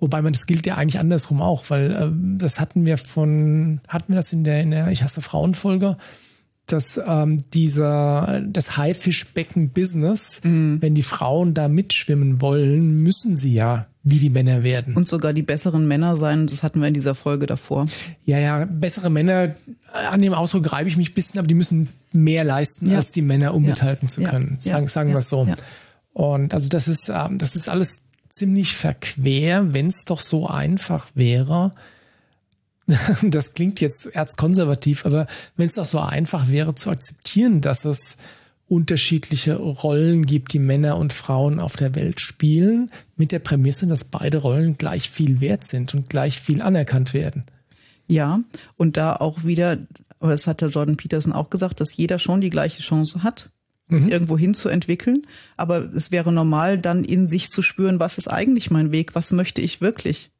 Wobei 0.00 0.22
man 0.22 0.32
das 0.32 0.46
gilt 0.46 0.66
ja 0.66 0.76
eigentlich 0.76 0.98
andersrum 0.98 1.42
auch, 1.42 1.64
weil 1.68 1.92
ähm, 1.92 2.38
das 2.38 2.58
hatten 2.58 2.86
wir 2.86 2.96
von, 2.96 3.80
hatten 3.86 4.12
wir 4.12 4.16
das 4.16 4.32
in 4.32 4.44
der, 4.44 4.62
in 4.62 4.70
der 4.70 4.88
Ich 4.88 5.02
hasse 5.02 5.20
Frauenfolge, 5.20 5.98
dass 6.66 7.00
ähm, 7.04 7.38
dieser 7.52 8.42
das 8.46 8.76
Haifischbecken-Business, 8.76 10.40
mhm. 10.44 10.78
wenn 10.80 10.94
die 10.94 11.02
Frauen 11.02 11.52
da 11.52 11.68
mitschwimmen 11.68 12.40
wollen, 12.40 13.02
müssen 13.02 13.36
sie 13.36 13.52
ja 13.52 13.86
wie 14.02 14.18
die 14.18 14.30
Männer 14.30 14.62
werden. 14.62 14.96
Und 14.96 15.08
sogar 15.08 15.34
die 15.34 15.42
besseren 15.42 15.86
Männer 15.86 16.16
sein, 16.16 16.46
das 16.46 16.62
hatten 16.62 16.80
wir 16.80 16.88
in 16.88 16.94
dieser 16.94 17.14
Folge 17.14 17.44
davor. 17.44 17.86
Ja, 18.24 18.38
ja, 18.38 18.64
bessere 18.64 19.10
Männer, 19.10 19.54
an 19.92 20.22
dem 20.22 20.32
Ausdruck 20.32 20.72
reibe 20.72 20.88
ich 20.88 20.96
mich 20.96 21.10
ein 21.10 21.14
bisschen, 21.14 21.38
aber 21.38 21.48
die 21.48 21.54
müssen 21.54 21.90
mehr 22.12 22.44
leisten, 22.44 22.90
ja. 22.90 22.96
als 22.96 23.12
die 23.12 23.20
Männer, 23.20 23.52
um 23.52 23.64
ja. 23.64 23.70
mithalten 23.70 24.08
zu 24.08 24.22
können. 24.22 24.58
Ja. 24.62 24.72
Sagen, 24.72 24.86
sagen 24.86 25.10
wir 25.10 25.18
es 25.18 25.28
so. 25.28 25.46
Und 26.14 26.54
also 26.54 26.68
das 26.70 26.88
ist, 26.88 27.10
ähm, 27.10 27.36
das 27.36 27.54
ist 27.54 27.68
alles 27.68 28.04
ziemlich 28.30 28.74
verquer, 28.74 29.74
wenn 29.74 29.88
es 29.88 30.04
doch 30.06 30.20
so 30.20 30.48
einfach 30.48 31.08
wäre, 31.14 31.74
das 33.22 33.54
klingt 33.54 33.80
jetzt 33.80 34.06
erzkonservativ, 34.06 35.06
aber 35.06 35.26
wenn 35.56 35.66
es 35.66 35.74
doch 35.74 35.84
so 35.84 36.00
einfach 36.00 36.48
wäre 36.48 36.74
zu 36.74 36.90
akzeptieren, 36.90 37.60
dass 37.60 37.84
es 37.84 38.16
unterschiedliche 38.68 39.56
Rollen 39.56 40.26
gibt, 40.26 40.52
die 40.52 40.60
Männer 40.60 40.96
und 40.96 41.12
Frauen 41.12 41.58
auf 41.58 41.76
der 41.76 41.96
Welt 41.96 42.20
spielen, 42.20 42.90
mit 43.16 43.32
der 43.32 43.40
Prämisse, 43.40 43.86
dass 43.88 44.04
beide 44.04 44.38
Rollen 44.38 44.78
gleich 44.78 45.10
viel 45.10 45.40
wert 45.40 45.64
sind 45.64 45.92
und 45.94 46.08
gleich 46.08 46.40
viel 46.40 46.62
anerkannt 46.62 47.12
werden. 47.12 47.44
Ja, 48.06 48.40
und 48.76 48.96
da 48.96 49.16
auch 49.16 49.44
wieder, 49.44 49.78
aber 50.20 50.30
das 50.30 50.46
hat 50.46 50.60
der 50.60 50.68
Jordan 50.68 50.96
Peterson 50.96 51.32
auch 51.32 51.50
gesagt, 51.50 51.80
dass 51.80 51.96
jeder 51.96 52.18
schon 52.20 52.40
die 52.40 52.50
gleiche 52.50 52.82
Chance 52.82 53.24
hat, 53.24 53.50
mhm. 53.90 54.08
irgendwo 54.08 54.38
hin 54.38 54.54
zu 54.54 54.68
entwickeln. 54.68 55.26
Aber 55.56 55.92
es 55.94 56.10
wäre 56.10 56.32
normal, 56.32 56.78
dann 56.78 57.04
in 57.04 57.28
sich 57.28 57.50
zu 57.50 57.62
spüren, 57.62 58.00
was 58.00 58.18
ist 58.18 58.28
eigentlich 58.28 58.70
mein 58.70 58.92
Weg, 58.92 59.14
was 59.14 59.32
möchte 59.32 59.60
ich 59.60 59.80
wirklich. 59.80 60.30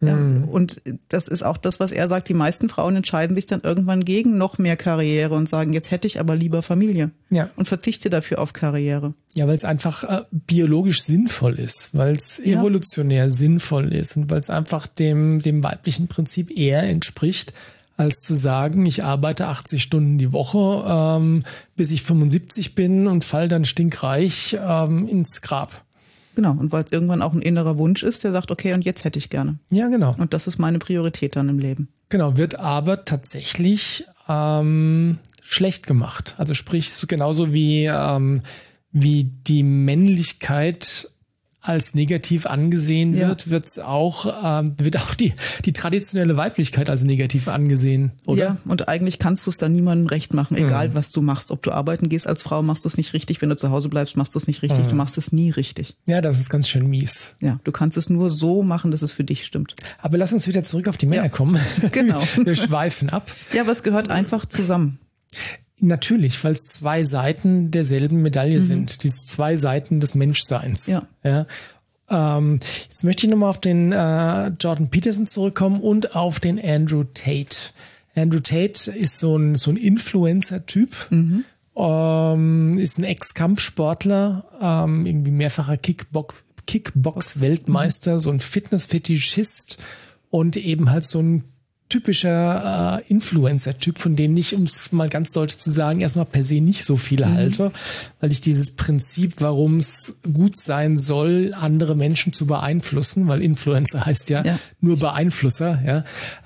Ja, 0.00 0.14
mhm. 0.14 0.44
und 0.44 0.82
das 1.08 1.26
ist 1.26 1.42
auch 1.42 1.56
das, 1.56 1.80
was 1.80 1.90
er 1.90 2.06
sagt. 2.06 2.28
Die 2.28 2.34
meisten 2.34 2.68
Frauen 2.68 2.96
entscheiden 2.96 3.34
sich 3.34 3.46
dann 3.46 3.62
irgendwann 3.62 4.04
gegen 4.04 4.36
noch 4.36 4.58
mehr 4.58 4.76
Karriere 4.76 5.34
und 5.34 5.48
sagen, 5.48 5.72
jetzt 5.72 5.90
hätte 5.90 6.06
ich 6.06 6.20
aber 6.20 6.36
lieber 6.36 6.60
Familie. 6.60 7.12
Ja. 7.30 7.48
Und 7.56 7.66
verzichte 7.66 8.10
dafür 8.10 8.40
auf 8.40 8.52
Karriere. 8.52 9.14
Ja, 9.34 9.46
weil 9.48 9.56
es 9.56 9.64
einfach 9.64 10.04
äh, 10.04 10.24
biologisch 10.30 11.02
sinnvoll 11.02 11.54
ist, 11.54 11.94
weil 11.94 12.14
es 12.14 12.42
ja. 12.44 12.58
evolutionär 12.58 13.30
sinnvoll 13.30 13.94
ist 13.94 14.18
und 14.18 14.28
weil 14.28 14.40
es 14.40 14.50
einfach 14.50 14.86
dem, 14.86 15.40
dem 15.40 15.64
weiblichen 15.64 16.08
Prinzip 16.08 16.50
eher 16.56 16.82
entspricht, 16.82 17.54
als 17.96 18.22
zu 18.22 18.34
sagen, 18.34 18.84
ich 18.86 19.04
arbeite 19.04 19.48
80 19.48 19.82
Stunden 19.82 20.18
die 20.18 20.32
Woche, 20.32 20.84
ähm, 20.86 21.44
bis 21.76 21.90
ich 21.90 22.02
75 22.02 22.74
bin 22.74 23.06
und 23.06 23.24
fall 23.24 23.48
dann 23.48 23.64
stinkreich 23.64 24.56
ähm, 24.60 25.06
ins 25.06 25.40
Grab. 25.42 25.84
Genau, 26.34 26.50
und 26.50 26.70
weil 26.70 26.84
es 26.84 26.92
irgendwann 26.92 27.22
auch 27.22 27.32
ein 27.32 27.40
innerer 27.40 27.78
Wunsch 27.78 28.02
ist, 28.02 28.22
der 28.22 28.32
sagt, 28.32 28.50
okay, 28.50 28.74
und 28.74 28.84
jetzt 28.84 29.04
hätte 29.04 29.18
ich 29.18 29.30
gerne. 29.30 29.58
Ja, 29.70 29.88
genau. 29.88 30.14
Und 30.18 30.34
das 30.34 30.46
ist 30.46 30.58
meine 30.58 30.78
Priorität 30.78 31.34
dann 31.34 31.48
im 31.48 31.58
Leben. 31.58 31.88
Genau, 32.10 32.36
wird 32.36 32.60
aber 32.60 33.06
tatsächlich 33.06 34.04
ähm, 34.28 35.18
schlecht 35.40 35.86
gemacht. 35.86 36.34
Also 36.36 36.52
sprich, 36.52 36.92
genauso 37.08 37.54
wie, 37.54 37.86
ähm, 37.86 38.42
wie 38.92 39.24
die 39.24 39.62
Männlichkeit 39.62 41.08
als 41.68 41.94
negativ 41.94 42.46
angesehen 42.46 43.14
wird, 43.14 43.46
ja. 43.46 43.50
wird 43.50 43.82
auch 43.82 44.34
ähm, 44.44 44.74
wird 44.78 44.98
auch 44.98 45.14
die 45.14 45.34
die 45.64 45.72
traditionelle 45.72 46.36
Weiblichkeit 46.36 46.88
als 46.90 47.04
negativ 47.04 47.48
angesehen, 47.48 48.12
oder? 48.24 48.44
Ja, 48.44 48.56
und 48.66 48.88
eigentlich 48.88 49.18
kannst 49.18 49.46
du 49.46 49.50
es 49.50 49.58
da 49.58 49.68
niemandem 49.68 50.06
recht 50.06 50.34
machen, 50.34 50.56
egal 50.56 50.90
mhm. 50.90 50.94
was 50.94 51.12
du 51.12 51.22
machst. 51.22 51.50
Ob 51.50 51.62
du 51.62 51.72
arbeiten 51.72 52.08
gehst 52.08 52.26
als 52.26 52.42
Frau, 52.42 52.62
machst 52.62 52.84
du 52.84 52.88
es 52.88 52.96
nicht 52.96 53.12
richtig. 53.12 53.42
Wenn 53.42 53.48
du 53.48 53.56
zu 53.56 53.70
Hause 53.70 53.88
bleibst, 53.88 54.16
machst 54.16 54.34
du 54.34 54.38
es 54.38 54.46
nicht 54.46 54.62
richtig. 54.62 54.84
Mhm. 54.84 54.88
Du 54.88 54.94
machst 54.94 55.18
es 55.18 55.32
nie 55.32 55.50
richtig. 55.50 55.96
Ja, 56.06 56.20
das 56.20 56.38
ist 56.38 56.50
ganz 56.50 56.68
schön 56.68 56.86
mies. 56.88 57.36
Ja, 57.40 57.58
du 57.64 57.72
kannst 57.72 57.96
es 57.96 58.10
nur 58.10 58.30
so 58.30 58.62
machen, 58.62 58.90
dass 58.90 59.02
es 59.02 59.12
für 59.12 59.24
dich 59.24 59.44
stimmt. 59.44 59.74
Aber 60.00 60.18
lass 60.18 60.32
uns 60.32 60.46
wieder 60.46 60.64
zurück 60.64 60.88
auf 60.88 60.96
die 60.96 61.06
Männer 61.06 61.24
ja. 61.24 61.28
kommen. 61.28 61.60
Genau. 61.92 62.20
Wir 62.44 62.54
schweifen 62.54 63.10
ab. 63.10 63.30
Ja, 63.52 63.62
aber 63.62 63.72
es 63.72 63.82
gehört 63.82 64.10
einfach 64.10 64.44
zusammen. 64.44 64.98
Natürlich, 65.80 66.42
weil 66.42 66.52
es 66.52 66.66
zwei 66.66 67.04
Seiten 67.04 67.70
derselben 67.70 68.22
Medaille 68.22 68.60
mhm. 68.60 68.64
sind, 68.64 69.02
diese 69.02 69.26
zwei 69.26 69.56
Seiten 69.56 70.00
des 70.00 70.14
Menschseins. 70.14 70.86
Ja. 70.86 71.06
ja. 71.22 71.46
Ähm, 72.08 72.60
jetzt 72.88 73.04
möchte 73.04 73.26
ich 73.26 73.30
nochmal 73.30 73.50
auf 73.50 73.60
den 73.60 73.92
äh, 73.92 74.48
Jordan 74.60 74.88
Peterson 74.88 75.26
zurückkommen 75.26 75.80
und 75.80 76.16
auf 76.16 76.40
den 76.40 76.62
Andrew 76.62 77.04
Tate. 77.04 77.56
Andrew 78.14 78.40
Tate 78.40 78.90
ist 78.90 79.18
so 79.18 79.36
ein, 79.36 79.56
so 79.56 79.70
ein 79.70 79.76
Influencer-Typ. 79.76 81.10
Mhm. 81.10 81.44
Ähm, 81.76 82.78
ist 82.78 82.98
ein 82.98 83.04
Ex-Kampfsportler, 83.04 84.46
ähm, 84.62 85.02
irgendwie 85.04 85.30
mehrfacher 85.30 85.76
Kickbox, 85.76 86.36
Kickbox-Weltmeister, 86.66 88.14
mhm. 88.14 88.20
so 88.20 88.30
ein 88.30 88.40
Fitness-Fetischist 88.40 89.76
und 90.30 90.56
eben 90.56 90.90
halt 90.90 91.04
so 91.04 91.20
ein 91.20 91.44
typischer 91.88 93.00
äh, 93.00 93.10
Influencer-Typ, 93.10 93.98
von 93.98 94.16
dem 94.16 94.36
ich, 94.36 94.54
um 94.54 94.64
es 94.64 94.90
mal 94.90 95.08
ganz 95.08 95.32
deutlich 95.32 95.58
zu 95.58 95.70
sagen, 95.70 96.00
erstmal 96.00 96.24
per 96.24 96.42
se 96.42 96.60
nicht 96.60 96.84
so 96.84 96.96
viel 96.96 97.24
mhm. 97.24 97.34
halte, 97.34 97.72
weil 98.20 98.32
ich 98.32 98.40
dieses 98.40 98.74
Prinzip, 98.74 99.34
warum 99.38 99.78
es 99.78 100.18
gut 100.32 100.56
sein 100.56 100.98
soll, 100.98 101.54
andere 101.54 101.94
Menschen 101.94 102.32
zu 102.32 102.46
beeinflussen, 102.46 103.28
weil 103.28 103.40
Influencer 103.40 104.04
heißt 104.04 104.30
ja, 104.30 104.44
ja. 104.44 104.58
nur 104.80 104.98
Beeinflusser, 104.98 105.80
ja, 105.84 105.98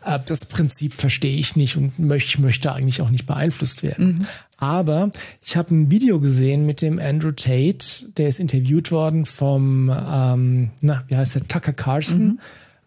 äh, 0.05 0.21
das 0.27 0.47
Prinzip 0.47 0.95
verstehe 0.95 1.39
ich 1.39 1.57
nicht 1.57 1.77
und 1.77 1.99
möchte, 1.99 2.41
möchte 2.43 2.73
eigentlich 2.73 3.01
auch 3.01 3.11
nicht 3.11 3.27
beeinflusst 3.27 3.83
werden. 3.83 4.19
Mhm. 4.19 4.27
Aber 4.59 5.11
ich 5.43 5.57
habe 5.57 5.75
ein 5.75 5.91
Video 5.91 6.21
gesehen 6.21 6.67
mit 6.67 6.83
dem 6.83 6.99
Andrew 6.99 7.33
Tate, 7.33 8.13
der 8.19 8.29
ist 8.29 8.41
interviewt 8.41 8.91
worden 8.91 9.25
vom, 9.25 9.89
ähm, 9.89 10.71
na, 10.83 11.03
wie 11.09 11.17
heißt 11.17 11.35
der, 11.37 11.49
Tucker 11.49 11.73
Carlson. 11.73 12.25
Mhm 12.25 12.41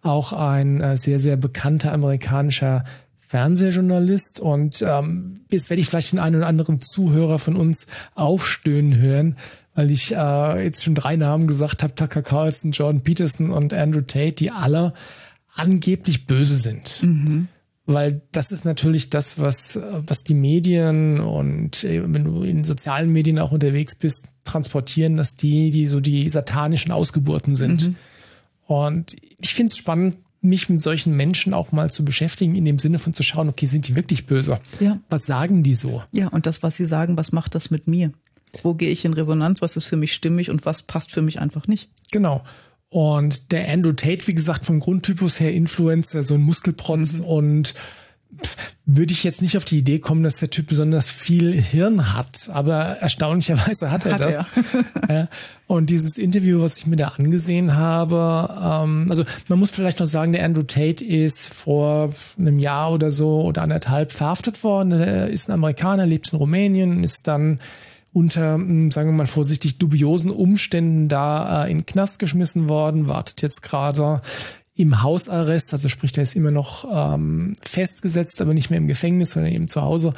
auch 0.04 0.34
ein 0.34 0.82
äh, 0.82 0.98
sehr, 0.98 1.20
sehr 1.20 1.38
bekannter 1.38 1.94
amerikanischer 1.94 2.84
Fernsehjournalist 3.18 4.40
und 4.40 4.84
ähm, 4.88 5.40
jetzt 5.50 5.72
werde 5.72 5.82
ich 5.82 5.88
vielleicht 5.88 6.12
den 6.12 6.20
einen 6.20 6.36
oder 6.36 6.46
anderen 6.46 6.80
Zuhörer 6.82 7.40
von 7.40 7.56
uns 7.56 7.88
aufstöhnen 8.14 8.96
hören, 8.96 9.38
weil 9.74 9.90
ich 9.90 10.14
äh, 10.14 10.64
jetzt 10.64 10.84
schon 10.84 10.94
drei 10.94 11.16
Namen 11.16 11.48
gesagt 11.48 11.82
habe, 11.82 11.96
Tucker 11.96 12.22
Carlson, 12.22 12.74
Jordan 12.74 13.02
Peterson 13.02 13.50
und 13.50 13.74
Andrew 13.74 14.02
Tate, 14.02 14.34
die 14.34 14.52
alle 14.52 14.94
angeblich 15.56 16.28
böse 16.28 16.56
sind. 16.56 17.02
Mhm. 17.02 17.48
Weil 17.86 18.22
das 18.32 18.52
ist 18.52 18.66
natürlich 18.66 19.10
das, 19.10 19.40
was, 19.40 19.80
was 20.06 20.24
die 20.24 20.36
Medien 20.36 21.20
und 21.20 21.84
äh, 21.84 22.04
wenn 22.06 22.24
du 22.24 22.44
in 22.44 22.64
sozialen 22.64 23.12
Medien 23.12 23.40
auch 23.40 23.52
unterwegs 23.52 23.96
bist, 23.96 24.28
transportieren, 24.44 25.18
dass 25.18 25.38
die, 25.38 25.72
die 25.72 25.88
so 25.88 26.00
die 26.00 26.30
satanischen 26.30 26.92
Ausgeburten 26.92 27.56
sind. 27.56 27.90
Mhm. 27.90 27.96
Und 28.66 29.16
ich 29.40 29.54
finde 29.54 29.72
es 29.72 29.78
spannend, 29.78 30.18
mich 30.42 30.68
mit 30.68 30.82
solchen 30.82 31.16
Menschen 31.16 31.54
auch 31.54 31.72
mal 31.72 31.90
zu 31.90 32.04
beschäftigen, 32.04 32.56
in 32.56 32.66
dem 32.66 32.78
Sinne 32.78 33.00
von 33.00 33.14
zu 33.14 33.24
schauen, 33.24 33.48
okay, 33.48 33.66
sind 33.66 33.88
die 33.88 33.96
wirklich 33.96 34.26
böse? 34.26 34.60
Ja. 34.80 35.00
Was 35.10 35.26
sagen 35.26 35.64
die 35.64 35.74
so? 35.74 36.04
Ja, 36.12 36.28
und 36.28 36.46
das, 36.46 36.62
was 36.64 36.76
sie 36.76 36.86
sagen, 36.86 37.18
was 37.18 37.32
macht 37.32 37.56
das 37.56 37.72
mit 37.72 37.88
mir? 37.88 38.12
Wo 38.62 38.74
gehe 38.74 38.90
ich 38.90 39.06
in 39.06 39.14
Resonanz? 39.14 39.62
Was 39.62 39.78
ist 39.78 39.86
für 39.86 39.96
mich 39.96 40.14
stimmig 40.14 40.50
und 40.50 40.66
was 40.66 40.84
passt 40.84 41.12
für 41.12 41.22
mich 41.22 41.40
einfach 41.40 41.68
nicht? 41.68 41.90
Genau. 42.12 42.44
Und 42.90 43.52
der 43.52 43.72
Andrew 43.72 43.94
Tate, 43.94 44.28
wie 44.28 44.36
gesagt, 44.36 44.66
vom 44.66 44.80
Grundtypus 44.80 45.40
her 45.40 45.52
Influencer, 45.52 46.24
so 46.24 46.36
ein 46.36 46.42
Muskelprotz 46.42 47.20
mhm. 47.20 47.26
und 47.26 47.74
würde 48.86 49.14
ich 49.14 49.24
jetzt 49.24 49.42
nicht 49.42 49.56
auf 49.56 49.64
die 49.64 49.78
Idee 49.78 50.00
kommen, 50.00 50.24
dass 50.24 50.38
der 50.38 50.50
Typ 50.50 50.68
besonders 50.68 51.10
viel 51.10 51.54
Hirn 51.54 52.14
hat, 52.14 52.50
aber 52.52 52.98
erstaunlicherweise 52.98 53.92
hat 53.92 54.06
er 54.06 54.14
hat 54.14 54.22
das. 54.22 54.50
Er. 55.08 55.30
Und 55.68 55.90
dieses 55.90 56.18
Interview, 56.18 56.62
was 56.62 56.78
ich 56.78 56.88
mir 56.88 56.98
da 56.98 57.08
angesehen 57.18 57.76
habe, 57.76 58.50
ähm, 58.62 59.08
also 59.10 59.24
man 59.48 59.60
muss 59.60 59.72
vielleicht 59.72 60.02
noch 60.02 60.08
sagen, 60.08 60.34
der 60.34 60.44
Andrew 60.44 60.64
Tate 60.64 61.04
ist 61.04 61.48
vor 61.54 62.14
einem 62.38 62.60
Jahr 62.60 62.92
oder 62.92 63.12
so 63.12 63.44
oder 63.44 63.62
anderthalb 63.62 64.12
verhaftet 64.12 64.64
worden. 64.64 64.92
Er 64.92 65.30
ist 65.30 65.50
ein 65.50 65.54
Amerikaner, 65.54 66.06
lebt 66.06 66.34
in 66.34 66.40
Rumänien, 66.40 67.04
ist 67.04 67.28
dann 67.28 67.60
unter, 68.12 68.56
hm, 68.56 68.92
sagen 68.92 69.10
wir 69.10 69.14
mal 69.14 69.26
vorsichtig, 69.26 69.78
dubiosen 69.78 70.30
Umständen 70.30 71.08
da 71.08 71.66
äh, 71.66 71.72
in 71.72 71.86
Knast 71.86 72.20
geschmissen 72.20 72.68
worden, 72.68 73.08
wartet 73.08 73.42
jetzt 73.42 73.64
gerade 73.64 74.22
im 74.76 75.04
Hausarrest, 75.04 75.74
also 75.74 75.88
sprich, 75.88 76.12
der 76.12 76.24
ist 76.24 76.36
immer 76.36 76.52
noch 76.52 76.86
ähm, 76.92 77.54
festgesetzt, 77.62 78.42
aber 78.42 78.54
nicht 78.54 78.70
mehr 78.70 78.80
im 78.80 78.88
Gefängnis, 78.88 79.32
sondern 79.34 79.54
eben 79.54 79.68
zu 79.68 79.82
Hause, 79.82 80.14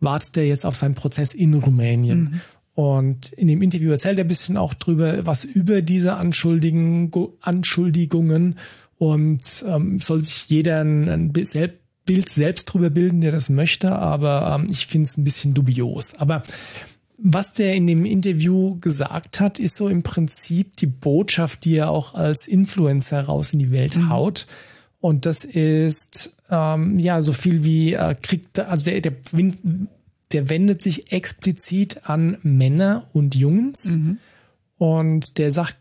wartet 0.00 0.36
er 0.36 0.46
jetzt 0.46 0.64
auf 0.64 0.76
seinen 0.76 0.94
Prozess 0.94 1.34
in 1.34 1.54
Rumänien. 1.54 2.20
Mhm. 2.20 2.40
Und 2.74 3.32
in 3.32 3.48
dem 3.48 3.62
Interview 3.62 3.90
erzählt 3.90 4.18
er 4.18 4.24
ein 4.24 4.28
bisschen 4.28 4.58
auch 4.58 4.74
drüber, 4.74 5.24
was 5.24 5.44
über 5.44 5.80
diese 5.80 6.16
Anschuldigen, 6.16 7.10
Anschuldigungen 7.40 8.56
und 8.98 9.64
ähm, 9.66 9.98
soll 9.98 10.22
sich 10.22 10.48
jeder 10.48 10.82
ein, 10.82 11.08
ein 11.08 11.32
Bild 11.32 12.28
selbst 12.28 12.66
drüber 12.66 12.90
bilden, 12.90 13.22
der 13.22 13.32
das 13.32 13.48
möchte, 13.48 13.92
aber 13.92 14.58
ähm, 14.60 14.68
ich 14.70 14.86
finde 14.86 15.08
es 15.08 15.16
ein 15.16 15.24
bisschen 15.24 15.54
dubios. 15.54 16.14
Aber 16.14 16.42
was 17.18 17.54
der 17.54 17.74
in 17.74 17.86
dem 17.86 18.04
Interview 18.04 18.78
gesagt 18.80 19.40
hat, 19.40 19.58
ist 19.58 19.76
so 19.76 19.88
im 19.88 20.02
Prinzip 20.02 20.76
die 20.76 20.86
Botschaft, 20.86 21.64
die 21.64 21.76
er 21.76 21.90
auch 21.90 22.14
als 22.14 22.46
Influencer 22.46 23.22
raus 23.22 23.52
in 23.52 23.58
die 23.58 23.72
Welt 23.72 23.96
mhm. 23.96 24.10
haut. 24.10 24.46
Und 25.00 25.24
das 25.24 25.44
ist 25.44 26.36
ähm, 26.50 26.98
ja 26.98 27.22
so 27.22 27.32
viel 27.32 27.64
wie 27.64 27.94
äh, 27.94 28.14
kriegt, 28.20 28.58
also 28.58 28.84
der, 28.84 29.00
der, 29.00 29.12
der 30.32 30.48
wendet 30.48 30.82
sich 30.82 31.12
explizit 31.12 32.08
an 32.08 32.38
Männer 32.42 33.04
und 33.12 33.34
Jungs 33.34 33.84
mhm. 33.84 34.18
und 34.78 35.38
der 35.38 35.50
sagt, 35.50 35.76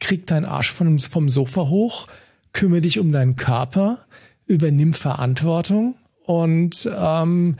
krieg 0.00 0.26
deinen 0.26 0.44
Arsch 0.44 0.70
vom, 0.70 0.98
vom 0.98 1.28
Sofa 1.28 1.68
hoch, 1.68 2.06
kümmere 2.52 2.82
dich 2.82 2.98
um 2.98 3.10
deinen 3.10 3.36
Körper, 3.36 4.04
übernimm 4.46 4.92
Verantwortung 4.92 5.94
und 6.24 6.88
ähm, 6.94 7.56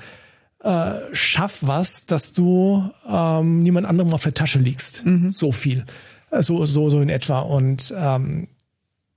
äh, 0.62 0.92
schaff 1.12 1.58
was, 1.60 2.06
dass 2.06 2.32
du 2.32 2.90
ähm, 3.08 3.58
niemand 3.58 3.86
anderem 3.86 4.12
auf 4.12 4.22
der 4.22 4.34
Tasche 4.34 4.58
liegst. 4.58 5.04
Mhm. 5.06 5.30
So 5.30 5.52
viel. 5.52 5.84
So, 6.30 6.64
so, 6.66 6.90
so 6.90 7.00
in 7.00 7.08
etwa. 7.08 7.40
Und 7.40 7.94
ähm, 7.96 8.48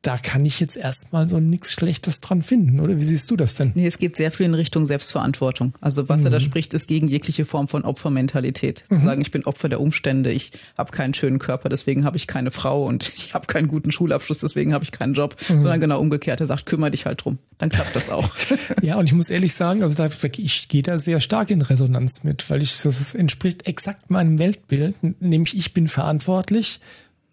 da 0.02 0.18
kann 0.18 0.44
ich 0.46 0.60
jetzt 0.60 0.78
erstmal 0.78 1.28
so 1.28 1.40
nichts 1.40 1.74
Schlechtes 1.74 2.22
dran 2.22 2.42
finden, 2.42 2.80
oder? 2.80 2.98
Wie 2.98 3.04
siehst 3.04 3.30
du 3.30 3.36
das 3.36 3.54
denn? 3.54 3.72
Nee, 3.76 3.86
es 3.86 4.00
geht 4.00 4.16
sehr 4.16 4.32
viel 4.32 4.48
in 4.48 4.56
Richtung 4.56 4.88
Selbstverantwortung. 4.88 5.76
Also 5.80 6.10
was 6.10 6.22
mhm. 6.22 6.28
er 6.28 6.30
da 6.32 6.40
spricht, 6.40 6.74
ist 6.74 6.88
gegen 6.88 7.08
jegliche 7.08 7.46
Form 7.46 7.68
von 7.68 7.84
Opfermentalität. 7.84 8.84
Mhm. 8.90 8.96
Zu 8.96 9.02
sagen, 9.02 9.22
ich 9.22 9.30
bin 9.30 9.46
Opfer 9.46 9.70
der 9.70 9.80
Umstände, 9.80 10.32
ich 10.32 10.54
habe 10.76 10.92
keinen 10.92 11.14
schönen 11.14 11.38
Körper, 11.38 11.70
deswegen 11.70 12.04
habe 12.04 12.18
ich 12.18 12.26
keine 12.26 12.50
Frau 12.50 12.84
und 12.84 13.08
ich 13.16 13.36
habe 13.36 13.46
keinen 13.46 13.68
guten 13.68 13.92
Schulabschluss, 13.92 14.40
deswegen 14.40 14.74
habe 14.74 14.84
ich 14.84 14.92
keinen 14.92 15.14
Job, 15.14 15.36
mhm. 15.40 15.62
sondern 15.62 15.80
genau 15.80 16.00
umgekehrt. 16.00 16.42
Er 16.42 16.48
sagt, 16.48 16.66
kümmere 16.66 16.90
dich 16.90 17.06
halt 17.06 17.24
drum. 17.24 17.38
Dann 17.60 17.70
klappt 17.70 17.96
das 17.96 18.10
auch. 18.10 18.28
ja, 18.82 18.96
und 18.96 19.06
ich 19.06 19.14
muss 19.14 19.30
ehrlich 19.30 19.54
sagen, 19.54 19.84
also 19.84 20.04
ich 20.38 20.68
gehe 20.68 20.82
da 20.82 20.98
sehr 20.98 21.20
stark 21.20 21.52
in 21.52 21.62
Resonanz 21.62 22.24
mit, 22.24 22.50
weil 22.50 22.64
ich, 22.64 22.82
das 22.82 23.14
entspricht 23.14 23.68
exakt 23.68 24.10
meinem 24.10 24.40
Weltbild, 24.40 24.96
nämlich 25.22 25.56
ich 25.56 25.74
bin 25.74 25.88
verantwortlich 25.88 26.80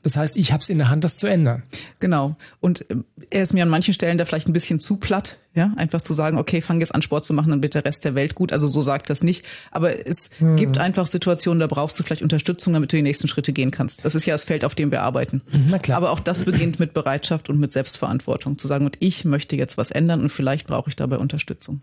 das 0.08 0.16
heißt, 0.16 0.36
ich 0.38 0.52
habe 0.52 0.62
es 0.62 0.70
in 0.70 0.78
der 0.78 0.88
Hand, 0.88 1.04
das 1.04 1.18
zu 1.18 1.26
ändern. 1.26 1.64
Genau. 2.00 2.34
Und 2.60 2.90
äh, 2.90 2.96
er 3.28 3.42
ist 3.42 3.52
mir 3.52 3.62
an 3.62 3.68
manchen 3.68 3.92
Stellen 3.92 4.16
da 4.16 4.24
vielleicht 4.24 4.48
ein 4.48 4.54
bisschen 4.54 4.80
zu 4.80 4.96
platt, 4.96 5.38
ja, 5.54 5.70
einfach 5.76 6.00
zu 6.00 6.14
sagen, 6.14 6.38
okay, 6.38 6.62
fang 6.62 6.80
jetzt 6.80 6.94
an 6.94 7.02
Sport 7.02 7.26
zu 7.26 7.34
machen, 7.34 7.50
dann 7.50 7.62
wird 7.62 7.74
der 7.74 7.84
Rest 7.84 8.06
der 8.06 8.14
Welt 8.14 8.34
gut. 8.34 8.50
Also 8.50 8.68
so 8.68 8.80
sagt 8.80 9.10
das 9.10 9.22
nicht. 9.22 9.44
Aber 9.70 10.06
es 10.06 10.30
hm. 10.38 10.56
gibt 10.56 10.78
einfach 10.78 11.06
Situationen, 11.06 11.60
da 11.60 11.66
brauchst 11.66 11.98
du 11.98 12.02
vielleicht 12.02 12.22
Unterstützung, 12.22 12.72
damit 12.72 12.90
du 12.90 12.96
die 12.96 13.02
nächsten 13.02 13.28
Schritte 13.28 13.52
gehen 13.52 13.70
kannst. 13.70 14.02
Das 14.06 14.14
ist 14.14 14.24
ja 14.24 14.32
das 14.32 14.44
Feld, 14.44 14.64
auf 14.64 14.74
dem 14.74 14.90
wir 14.90 15.02
arbeiten. 15.02 15.42
Na 15.68 15.78
klar. 15.78 15.98
Aber 15.98 16.10
auch 16.10 16.20
das 16.20 16.44
beginnt 16.44 16.80
mit 16.80 16.94
Bereitschaft 16.94 17.50
und 17.50 17.60
mit 17.60 17.74
Selbstverantwortung. 17.74 18.56
Zu 18.56 18.66
sagen, 18.66 18.86
und 18.86 18.96
ich 19.00 19.26
möchte 19.26 19.56
jetzt 19.56 19.76
was 19.76 19.90
ändern 19.90 20.22
und 20.22 20.30
vielleicht 20.30 20.66
brauche 20.66 20.88
ich 20.88 20.96
dabei 20.96 21.18
Unterstützung. 21.18 21.82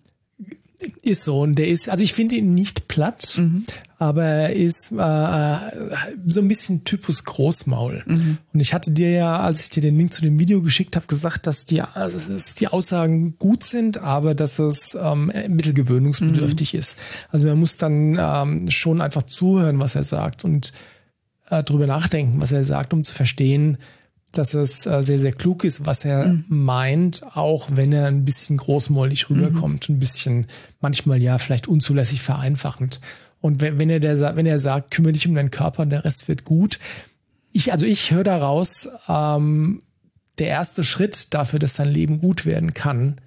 Ist 1.02 1.24
so 1.24 1.42
und 1.42 1.58
der 1.58 1.70
ist, 1.70 1.90
also 1.90 2.04
ich 2.04 2.14
finde 2.14 2.36
ihn 2.36 2.54
nicht 2.54 2.90
platt, 2.90 3.36
mhm. 3.38 3.66
aber 3.98 4.24
er 4.24 4.54
ist 4.54 4.92
äh, 4.92 5.58
so 6.26 6.42
ein 6.42 6.48
bisschen 6.50 6.84
Typus 6.84 7.24
Großmaul. 7.24 8.04
Mhm. 8.06 8.38
Und 8.54 8.60
ich 8.60 8.74
hatte 8.74 8.92
dir 8.92 9.12
ja, 9.12 9.40
als 9.40 9.62
ich 9.62 9.70
dir 9.70 9.82
den 9.82 9.98
Link 9.98 10.14
zu 10.14 10.22
dem 10.22 10.38
Video 10.38 10.62
geschickt 10.62 10.98
habe, 10.98 11.08
gesagt, 11.08 11.48
dass 11.48 11.66
die, 11.66 11.82
also 11.82 12.38
die 12.60 12.68
Aussagen 12.68 13.38
gut 13.38 13.64
sind, 13.64 14.00
aber 14.00 14.36
dass 14.36 14.60
es 14.60 14.98
ähm, 15.02 15.32
ein 15.34 15.56
bisschen 15.56 15.76
gewöhnungsbedürftig 15.76 16.74
mhm. 16.74 16.80
ist. 16.80 16.98
Also 17.30 17.48
man 17.48 17.60
muss 17.60 17.78
dann 17.78 18.18
ähm, 18.20 18.70
schon 18.70 19.00
einfach 19.00 19.24
zuhören, 19.24 19.80
was 19.80 19.96
er 19.96 20.04
sagt 20.04 20.44
und 20.44 20.74
äh, 21.50 21.64
drüber 21.64 21.88
nachdenken, 21.88 22.42
was 22.42 22.52
er 22.52 22.66
sagt, 22.66 22.94
um 22.94 23.04
zu 23.04 23.14
verstehen, 23.14 23.78
dass 24.38 24.54
es 24.54 24.86
äh, 24.86 25.04
sehr, 25.04 25.20
sehr 25.20 25.32
klug 25.32 25.64
ist, 25.64 25.86
was 25.86 26.06
er 26.06 26.28
mhm. 26.28 26.46
meint, 26.50 27.24
auch 27.36 27.70
wenn 27.74 27.92
er 27.92 28.08
ein 28.08 28.26
bisschen 28.26 28.58
großmäulig 28.58 29.30
rüberkommt, 29.30 29.90
mhm. 29.90 29.96
ein 29.96 30.00
bisschen 30.00 30.48
manchmal 30.82 31.22
ja 31.22 31.38
vielleicht 31.38 31.68
unzulässig 31.68 32.22
vereinfachend. 32.22 33.02
Und 33.42 33.62
wenn, 33.62 33.80
wenn 33.80 33.90
er 33.90 34.00
der, 34.00 34.36
wenn 34.36 34.46
er 34.46 34.60
sagt, 34.60 34.92
kümmere 34.92 35.14
dich 35.14 35.28
um 35.28 35.36
deinen 35.36 35.52
Körper, 35.52 35.86
der 35.86 36.06
Rest 36.06 36.28
wird 36.28 36.46
gut. 36.46 36.80
Ich, 37.52 37.72
also 37.72 37.86
ich 37.86 38.12
höre 38.12 38.24
daraus, 38.24 38.90
ähm, 39.08 39.82
der 40.38 40.48
erste 40.48 40.84
Schritt 40.84 41.34
dafür, 41.34 41.60
dass 41.60 41.76
dein 41.76 41.90
Leben 41.90 42.20
gut 42.20 42.46
werden 42.46 42.74
kann, 42.74 43.22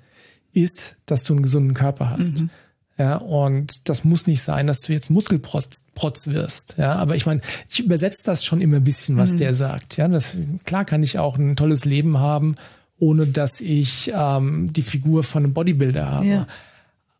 ist, 0.53 0.97
dass 1.07 1.25
du 1.25 1.35
einen 1.35 1.42
gesunden 1.42 1.75
Körper 1.75 2.11
hast. 2.11 2.42
Mhm. 2.42 2.51
Ja, 2.99 3.17
und 3.17 3.89
das 3.89 4.03
muss 4.03 4.27
nicht 4.27 4.43
sein, 4.43 4.67
dass 4.67 4.81
du 4.81 4.93
jetzt 4.93 5.09
Muskelprotz 5.09 5.85
wirst. 6.27 6.75
Ja, 6.79 6.97
aber 6.97 7.15
ich 7.15 7.27
meine, 7.27 7.41
ich 7.71 7.79
übersetze 7.79 8.25
das 8.25 8.45
schon 8.45 8.61
immer 8.61 8.77
ein 8.77 8.85
bisschen, 8.85 9.17
was 9.17 9.33
mhm. 9.33 9.39
der 9.39 9.55
sagt. 9.55 9.97
Ja, 9.97 10.09
das, 10.09 10.37
klar 10.65 10.85
kann 10.85 11.05
ich 11.05 11.19
auch 11.19 11.39
ein 11.39 11.55
tolles 11.55 11.85
Leben 11.85 12.19
haben, 12.19 12.57
ohne 12.99 13.27
dass 13.27 13.61
ich 13.61 14.13
ähm, 14.13 14.73
die 14.73 14.83
Figur 14.83 15.23
von 15.23 15.45
einem 15.45 15.55
Bodybuilder 15.55 16.11
habe. 16.11 16.27
Ja. 16.27 16.47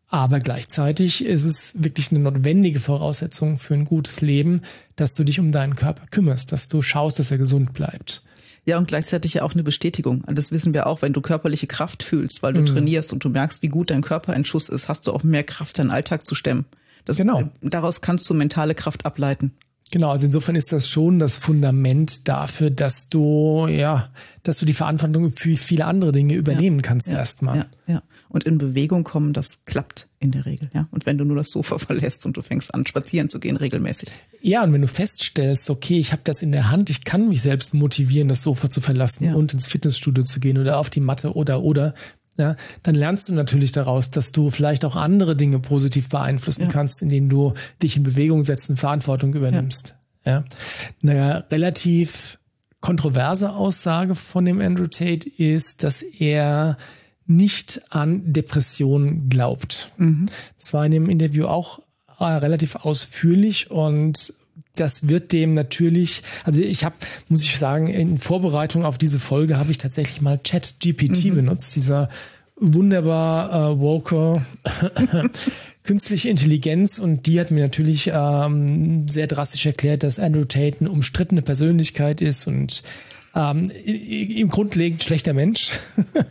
Aber 0.09 0.39
gleichzeitig 0.39 1.23
ist 1.23 1.45
es 1.45 1.83
wirklich 1.83 2.11
eine 2.11 2.19
notwendige 2.19 2.79
Voraussetzung 2.79 3.57
für 3.57 3.75
ein 3.75 3.85
gutes 3.85 4.19
Leben, 4.21 4.63
dass 4.97 5.13
du 5.13 5.23
dich 5.23 5.39
um 5.39 5.51
deinen 5.51 5.75
Körper 5.75 6.07
kümmerst, 6.07 6.51
dass 6.51 6.67
du 6.67 6.81
schaust, 6.81 7.19
dass 7.19 7.31
er 7.31 7.37
gesund 7.37 7.73
bleibt. 7.73 8.23
Ja, 8.65 8.77
und 8.77 8.87
gleichzeitig 8.87 9.35
ja 9.35 9.43
auch 9.43 9.53
eine 9.53 9.63
Bestätigung. 9.63 10.23
Das 10.27 10.51
wissen 10.51 10.73
wir 10.73 10.87
auch, 10.87 11.01
wenn 11.01 11.13
du 11.13 11.21
körperliche 11.21 11.67
Kraft 11.67 12.03
fühlst, 12.03 12.43
weil 12.43 12.53
du 12.53 12.61
mhm. 12.61 12.65
trainierst 12.67 13.13
und 13.13 13.23
du 13.23 13.29
merkst, 13.29 13.61
wie 13.61 13.69
gut 13.69 13.89
dein 13.89 14.01
Körper 14.01 14.33
ein 14.33 14.45
Schuss 14.45 14.69
ist, 14.69 14.89
hast 14.89 15.07
du 15.07 15.13
auch 15.13 15.23
mehr 15.23 15.43
Kraft, 15.43 15.79
deinen 15.79 15.91
Alltag 15.91 16.25
zu 16.25 16.35
stemmen. 16.35 16.65
Das, 17.05 17.17
genau. 17.17 17.41
Äh, 17.41 17.45
daraus 17.61 18.01
kannst 18.01 18.29
du 18.29 18.33
mentale 18.33 18.75
Kraft 18.75 19.05
ableiten. 19.05 19.53
Genau, 19.91 20.11
also 20.11 20.27
insofern 20.27 20.55
ist 20.55 20.71
das 20.71 20.87
schon 20.87 21.17
das 21.17 21.35
Fundament 21.37 22.27
dafür, 22.27 22.69
dass 22.69 23.09
du, 23.09 23.65
ja, 23.67 24.09
dass 24.43 24.59
du 24.59 24.67
die 24.67 24.73
Verantwortung 24.73 25.31
für 25.31 25.55
viele 25.55 25.85
andere 25.85 26.11
Dinge 26.11 26.35
übernehmen 26.35 26.77
ja, 26.77 26.81
kannst 26.83 27.07
ja, 27.07 27.17
erstmal. 27.17 27.57
Ja, 27.57 27.65
ja. 27.87 28.03
Und 28.29 28.43
in 28.43 28.59
Bewegung 28.59 29.03
kommen, 29.03 29.33
das 29.33 29.65
klappt 29.65 30.07
in 30.19 30.31
der 30.31 30.45
Regel, 30.45 30.69
ja. 30.73 30.87
Und 30.91 31.07
wenn 31.07 31.17
du 31.17 31.25
nur 31.25 31.35
das 31.35 31.49
Sofa 31.49 31.77
verlässt 31.79 32.25
und 32.25 32.37
du 32.37 32.41
fängst 32.41 32.73
an, 32.73 32.85
spazieren 32.85 33.29
zu 33.29 33.39
gehen 33.39 33.57
regelmäßig. 33.57 34.09
Ja, 34.41 34.63
und 34.63 34.71
wenn 34.71 34.81
du 34.81 34.87
feststellst, 34.87 35.69
okay, 35.69 35.99
ich 35.99 36.11
habe 36.11 36.21
das 36.23 36.41
in 36.41 36.51
der 36.51 36.69
Hand, 36.69 36.89
ich 36.89 37.03
kann 37.03 37.27
mich 37.27 37.41
selbst 37.41 37.73
motivieren, 37.73 38.27
das 38.27 38.43
Sofa 38.43 38.69
zu 38.69 38.81
verlassen 38.81 39.25
ja. 39.25 39.33
und 39.33 39.53
ins 39.53 39.67
Fitnessstudio 39.67 40.23
zu 40.23 40.39
gehen 40.39 40.57
oder 40.57 40.77
auf 40.77 40.89
die 40.89 40.99
Matte 40.99 41.33
oder 41.33 41.63
oder, 41.63 41.93
ja, 42.37 42.55
dann 42.83 42.95
lernst 42.95 43.27
du 43.27 43.33
natürlich 43.33 43.71
daraus, 43.71 44.11
dass 44.11 44.31
du 44.31 44.49
vielleicht 44.49 44.85
auch 44.85 44.95
andere 44.95 45.35
Dinge 45.35 45.59
positiv 45.59 46.07
beeinflussen 46.09 46.63
ja. 46.63 46.69
kannst, 46.69 47.01
indem 47.01 47.27
du 47.29 47.53
dich 47.83 47.97
in 47.97 48.03
Bewegung 48.03 48.43
setzt 48.43 48.69
und 48.69 48.77
Verantwortung 48.77 49.33
übernimmst. 49.33 49.97
Ja. 50.23 50.31
ja. 50.31 50.43
Eine 51.01 51.45
relativ 51.51 52.39
kontroverse 52.81 53.51
Aussage 53.53 54.15
von 54.15 54.45
dem 54.45 54.61
Andrew 54.61 54.87
Tate 54.87 55.29
ist, 55.29 55.83
dass 55.83 56.01
er 56.01 56.77
nicht 57.29 57.81
an 57.91 58.33
Depressionen 58.33 59.29
glaubt. 59.29 59.91
Mhm. 59.97 60.27
Das 60.57 60.73
war 60.73 60.85
in 60.85 60.91
dem 60.91 61.09
Interview 61.09 61.45
auch 61.45 61.79
äh, 62.19 62.25
relativ 62.25 62.75
ausführlich 62.75 63.69
und 63.69 64.33
das 64.75 65.07
wird 65.07 65.31
dem 65.31 65.53
natürlich, 65.53 66.23
also 66.43 66.59
ich 66.61 66.83
habe, 66.83 66.95
muss 67.27 67.43
ich 67.43 67.57
sagen, 67.57 67.87
in 67.87 68.17
Vorbereitung 68.17 68.83
auf 68.83 68.97
diese 68.97 69.19
Folge 69.19 69.57
habe 69.57 69.71
ich 69.71 69.77
tatsächlich 69.77 70.21
mal 70.21 70.39
Chat 70.39 70.75
GPT 70.79 71.25
mhm. 71.25 71.35
benutzt, 71.35 71.75
dieser 71.75 72.09
wunderbar 72.55 73.73
äh, 73.73 73.79
woke 73.79 74.41
künstliche 75.83 76.29
Intelligenz 76.29 76.97
und 76.97 77.27
die 77.27 77.39
hat 77.39 77.51
mir 77.51 77.63
natürlich 77.63 78.11
ähm, 78.13 79.07
sehr 79.07 79.27
drastisch 79.27 79.65
erklärt, 79.65 80.03
dass 80.03 80.19
Andrew 80.19 80.45
Tate 80.45 80.77
eine 80.79 80.89
umstrittene 80.89 81.41
Persönlichkeit 81.41 82.21
ist 82.21 82.47
und 82.47 82.83
ähm, 83.39 83.71
im 83.85 84.49
grundlegend 84.49 85.03
schlechter 85.03 85.33
Mensch. 85.33 85.71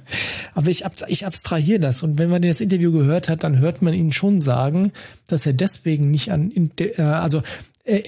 Aber 0.55 0.68
ich, 0.68 0.85
ich 1.07 1.27
abstrahiere 1.27 1.81
das. 1.81 2.03
Und 2.03 2.18
wenn 2.18 2.31
man 2.31 2.42
das 2.42 2.61
Interview 2.61 2.92
gehört 2.92 3.29
hat, 3.29 3.44
dann 3.44 3.59
hört 3.59 3.83
man 3.83 3.94
ihn 3.94 4.12
schon 4.12 4.40
sagen, 4.40 4.92
dass 5.27 5.47
er 5.47 5.53
deswegen 5.53 6.11
nicht 6.11 6.33
an, 6.33 6.53
äh, 6.81 7.01
also 7.01 7.42
er, 7.85 8.03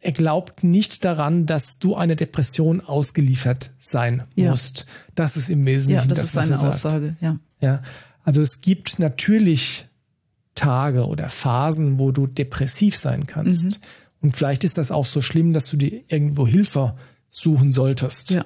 er 0.00 0.12
glaubt 0.12 0.64
nicht 0.64 1.04
daran, 1.04 1.46
dass 1.46 1.78
du 1.78 1.96
eine 1.96 2.16
Depression 2.16 2.80
ausgeliefert 2.80 3.72
sein 3.78 4.22
ja. 4.34 4.50
musst. 4.50 4.86
Das 5.14 5.36
ist 5.36 5.50
im 5.50 5.66
Wesentlichen 5.66 6.08
ja, 6.08 6.14
das, 6.14 6.32
das 6.32 6.46
ist 6.46 6.58
seine 6.58 6.68
Aussage. 6.68 7.16
Ja. 7.20 7.38
ja. 7.60 7.82
Also 8.24 8.40
es 8.40 8.60
gibt 8.60 8.98
natürlich 8.98 9.86
Tage 10.54 11.06
oder 11.06 11.28
Phasen, 11.28 11.98
wo 11.98 12.12
du 12.12 12.26
depressiv 12.26 12.96
sein 12.96 13.26
kannst. 13.26 13.64
Mhm. 13.64 13.86
Und 14.22 14.36
vielleicht 14.36 14.64
ist 14.64 14.78
das 14.78 14.90
auch 14.90 15.04
so 15.04 15.20
schlimm, 15.20 15.52
dass 15.52 15.70
du 15.70 15.76
dir 15.76 16.02
irgendwo 16.08 16.46
Hilfe 16.46 16.96
suchen 17.38 17.72
solltest. 17.72 18.30
Ja. 18.30 18.44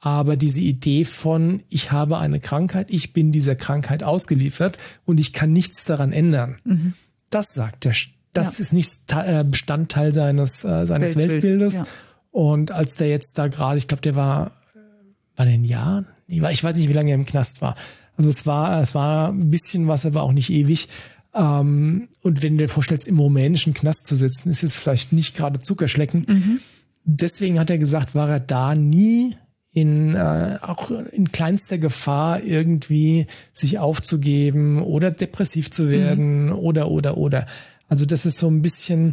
Aber 0.00 0.36
diese 0.36 0.60
Idee 0.60 1.04
von, 1.04 1.62
ich 1.68 1.92
habe 1.92 2.18
eine 2.18 2.40
Krankheit, 2.40 2.90
ich 2.90 3.12
bin 3.12 3.32
dieser 3.32 3.54
Krankheit 3.54 4.02
ausgeliefert 4.02 4.78
und 5.04 5.20
ich 5.20 5.32
kann 5.32 5.52
nichts 5.52 5.84
daran 5.84 6.12
ändern, 6.12 6.56
mhm. 6.64 6.94
das 7.28 7.52
sagt 7.52 7.84
der, 7.84 7.94
das 8.32 8.58
ja. 8.58 8.62
ist 8.62 8.72
nicht 8.72 9.12
äh, 9.12 9.44
Bestandteil 9.44 10.14
seines, 10.14 10.64
äh, 10.64 10.86
seines 10.86 11.16
Weltbild, 11.16 11.42
Weltbildes. 11.42 11.74
Ja. 11.74 11.86
Und 12.30 12.70
als 12.70 12.96
der 12.96 13.08
jetzt 13.08 13.36
da 13.38 13.48
gerade, 13.48 13.76
ich 13.76 13.88
glaube, 13.88 14.02
der 14.02 14.16
war, 14.16 14.52
war 15.36 15.44
der 15.44 15.54
ein 15.54 15.64
Jahr? 15.64 16.04
Ich 16.28 16.40
weiß 16.40 16.76
nicht, 16.76 16.88
wie 16.88 16.94
lange 16.94 17.10
er 17.10 17.16
im 17.16 17.26
Knast 17.26 17.60
war. 17.60 17.76
Also 18.16 18.30
es 18.30 18.46
war, 18.46 18.80
es 18.80 18.94
war 18.94 19.28
ein 19.28 19.50
bisschen 19.50 19.88
was, 19.88 20.06
aber 20.06 20.22
auch 20.22 20.32
nicht 20.32 20.50
ewig. 20.50 20.88
Ähm, 21.34 22.08
und 22.22 22.42
wenn 22.42 22.56
du 22.56 22.64
dir 22.64 22.68
vorstellst, 22.68 23.08
im 23.08 23.18
rumänischen 23.18 23.74
Knast 23.74 24.06
zu 24.06 24.16
sitzen, 24.16 24.50
ist 24.50 24.62
es 24.62 24.76
vielleicht 24.76 25.12
nicht 25.12 25.36
gerade 25.36 25.60
Zuckerschlecken. 25.60 26.24
Mhm. 26.26 26.60
Deswegen 27.04 27.58
hat 27.58 27.70
er 27.70 27.78
gesagt, 27.78 28.14
war 28.14 28.30
er 28.30 28.40
da 28.40 28.74
nie 28.74 29.34
in 29.72 30.14
äh, 30.14 30.58
auch 30.62 30.90
in 30.90 31.30
kleinster 31.30 31.78
Gefahr 31.78 32.42
irgendwie 32.42 33.26
sich 33.52 33.78
aufzugeben 33.78 34.82
oder 34.82 35.10
depressiv 35.10 35.70
zu 35.70 35.88
werden 35.88 36.46
mhm. 36.46 36.52
oder 36.54 36.90
oder 36.90 37.16
oder. 37.16 37.46
Also 37.88 38.04
das 38.04 38.26
ist 38.26 38.38
so 38.38 38.48
ein 38.48 38.62
bisschen, 38.62 39.12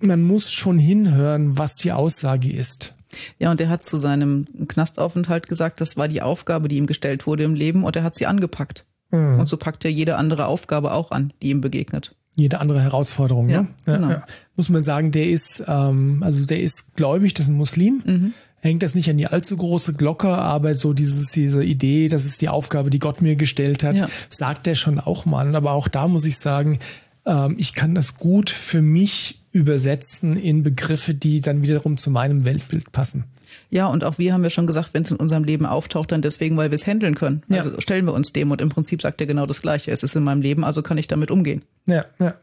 man 0.00 0.22
muss 0.22 0.52
schon 0.52 0.78
hinhören, 0.78 1.58
was 1.58 1.76
die 1.76 1.92
Aussage 1.92 2.50
ist. 2.50 2.94
Ja, 3.38 3.50
und 3.50 3.60
er 3.60 3.68
hat 3.68 3.84
zu 3.84 3.98
seinem 3.98 4.46
Knastaufenthalt 4.68 5.46
gesagt, 5.46 5.82
das 5.82 5.98
war 5.98 6.08
die 6.08 6.22
Aufgabe, 6.22 6.68
die 6.68 6.78
ihm 6.78 6.86
gestellt 6.86 7.26
wurde 7.26 7.44
im 7.44 7.54
Leben 7.54 7.84
und 7.84 7.94
er 7.94 8.04
hat 8.04 8.16
sie 8.16 8.26
angepackt. 8.26 8.86
Mhm. 9.10 9.38
Und 9.38 9.48
so 9.48 9.58
packt 9.58 9.84
er 9.84 9.90
jede 9.90 10.16
andere 10.16 10.46
Aufgabe 10.46 10.92
auch 10.92 11.10
an, 11.10 11.32
die 11.42 11.50
ihm 11.50 11.60
begegnet. 11.60 12.14
Jede 12.36 12.60
andere 12.60 12.80
Herausforderung, 12.80 13.50
ja, 13.50 13.62
ne? 13.62 13.68
Ja, 13.86 13.96
genau. 13.96 14.10
ja. 14.10 14.26
Muss 14.56 14.68
man 14.70 14.80
sagen, 14.80 15.10
der 15.10 15.28
ist, 15.28 15.62
ähm, 15.66 16.22
also 16.22 16.46
der 16.46 16.60
ist 16.60 16.96
gläubig, 16.96 17.34
das 17.34 17.46
ist 17.46 17.52
ein 17.52 17.56
Muslim. 17.56 18.02
Mhm. 18.06 18.32
Hängt 18.60 18.82
das 18.82 18.94
nicht 18.94 19.10
an 19.10 19.16
die 19.16 19.26
allzu 19.26 19.56
große 19.56 19.94
Glocke, 19.94 20.28
aber 20.28 20.74
so 20.74 20.92
dieses, 20.92 21.32
diese 21.32 21.64
Idee, 21.64 22.08
das 22.08 22.24
ist 22.24 22.40
die 22.42 22.48
Aufgabe, 22.48 22.90
die 22.90 23.00
Gott 23.00 23.20
mir 23.20 23.34
gestellt 23.34 23.82
hat, 23.82 23.96
sagt 24.30 24.68
er 24.68 24.76
schon 24.76 25.00
auch 25.00 25.24
mal. 25.26 25.54
Aber 25.56 25.72
auch 25.72 25.88
da 25.88 26.06
muss 26.06 26.24
ich 26.24 26.38
sagen, 26.38 26.78
ähm, 27.26 27.56
ich 27.58 27.74
kann 27.74 27.94
das 27.94 28.16
gut 28.16 28.50
für 28.50 28.80
mich 28.80 29.40
übersetzen 29.52 30.36
in 30.36 30.62
Begriffe, 30.62 31.14
die 31.14 31.40
dann 31.40 31.62
wiederum 31.62 31.96
zu 31.96 32.10
meinem 32.10 32.44
Weltbild 32.44 32.92
passen. 32.92 33.24
Ja, 33.72 33.86
und 33.86 34.04
auch 34.04 34.18
wir 34.18 34.34
haben 34.34 34.44
ja 34.44 34.50
schon 34.50 34.66
gesagt, 34.66 34.90
wenn 34.92 35.02
es 35.02 35.10
in 35.10 35.16
unserem 35.16 35.44
Leben 35.44 35.64
auftaucht, 35.64 36.12
dann 36.12 36.20
deswegen, 36.20 36.58
weil 36.58 36.70
wir 36.70 36.76
es 36.76 36.86
handeln 36.86 37.14
können. 37.14 37.42
Ja. 37.48 37.62
Also 37.62 37.80
stellen 37.80 38.04
wir 38.04 38.12
uns 38.12 38.30
dem 38.34 38.50
und 38.50 38.60
im 38.60 38.68
Prinzip 38.68 39.00
sagt 39.00 39.18
er 39.22 39.26
genau 39.26 39.46
das 39.46 39.62
Gleiche. 39.62 39.90
Es 39.90 40.02
ist 40.02 40.14
in 40.14 40.22
meinem 40.22 40.42
Leben, 40.42 40.62
also 40.62 40.82
kann 40.82 40.98
ich 40.98 41.08
damit 41.08 41.30
umgehen. 41.30 41.62
Ja, 41.86 42.04
ja. 42.20 42.34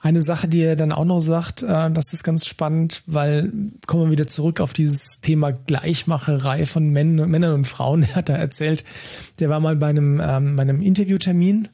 Eine 0.00 0.22
Sache, 0.22 0.46
die 0.46 0.62
er 0.62 0.76
dann 0.76 0.92
auch 0.92 1.04
noch 1.04 1.18
sagt, 1.18 1.64
äh, 1.64 1.90
das 1.90 2.12
ist 2.12 2.22
ganz 2.22 2.46
spannend, 2.46 3.02
weil 3.06 3.52
kommen 3.88 4.04
wir 4.04 4.10
wieder 4.12 4.28
zurück 4.28 4.60
auf 4.60 4.72
dieses 4.72 5.20
Thema 5.20 5.50
Gleichmacherei 5.50 6.64
von 6.64 6.90
Männern 6.90 7.52
und 7.52 7.64
Frauen. 7.64 8.02
Er 8.10 8.14
hat 8.14 8.28
da 8.28 8.36
erzählt, 8.36 8.84
der 9.40 9.48
war 9.48 9.58
mal 9.58 9.74
bei 9.74 9.88
einem, 9.88 10.22
ähm, 10.24 10.54
bei 10.54 10.62
einem 10.62 10.80
Interviewtermin. 10.80 11.66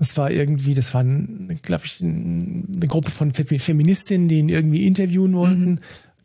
Das 0.00 0.16
war 0.16 0.32
irgendwie, 0.32 0.74
das 0.74 0.94
war, 0.94 1.04
glaube 1.04 1.84
ich, 1.84 2.02
eine 2.02 2.86
Gruppe 2.88 3.12
von 3.12 3.30
Feministinnen, 3.30 4.28
die 4.28 4.38
ihn 4.38 4.48
irgendwie 4.48 4.84
interviewen 4.86 5.34
wollten. 5.34 5.70
Mhm. 5.70 5.78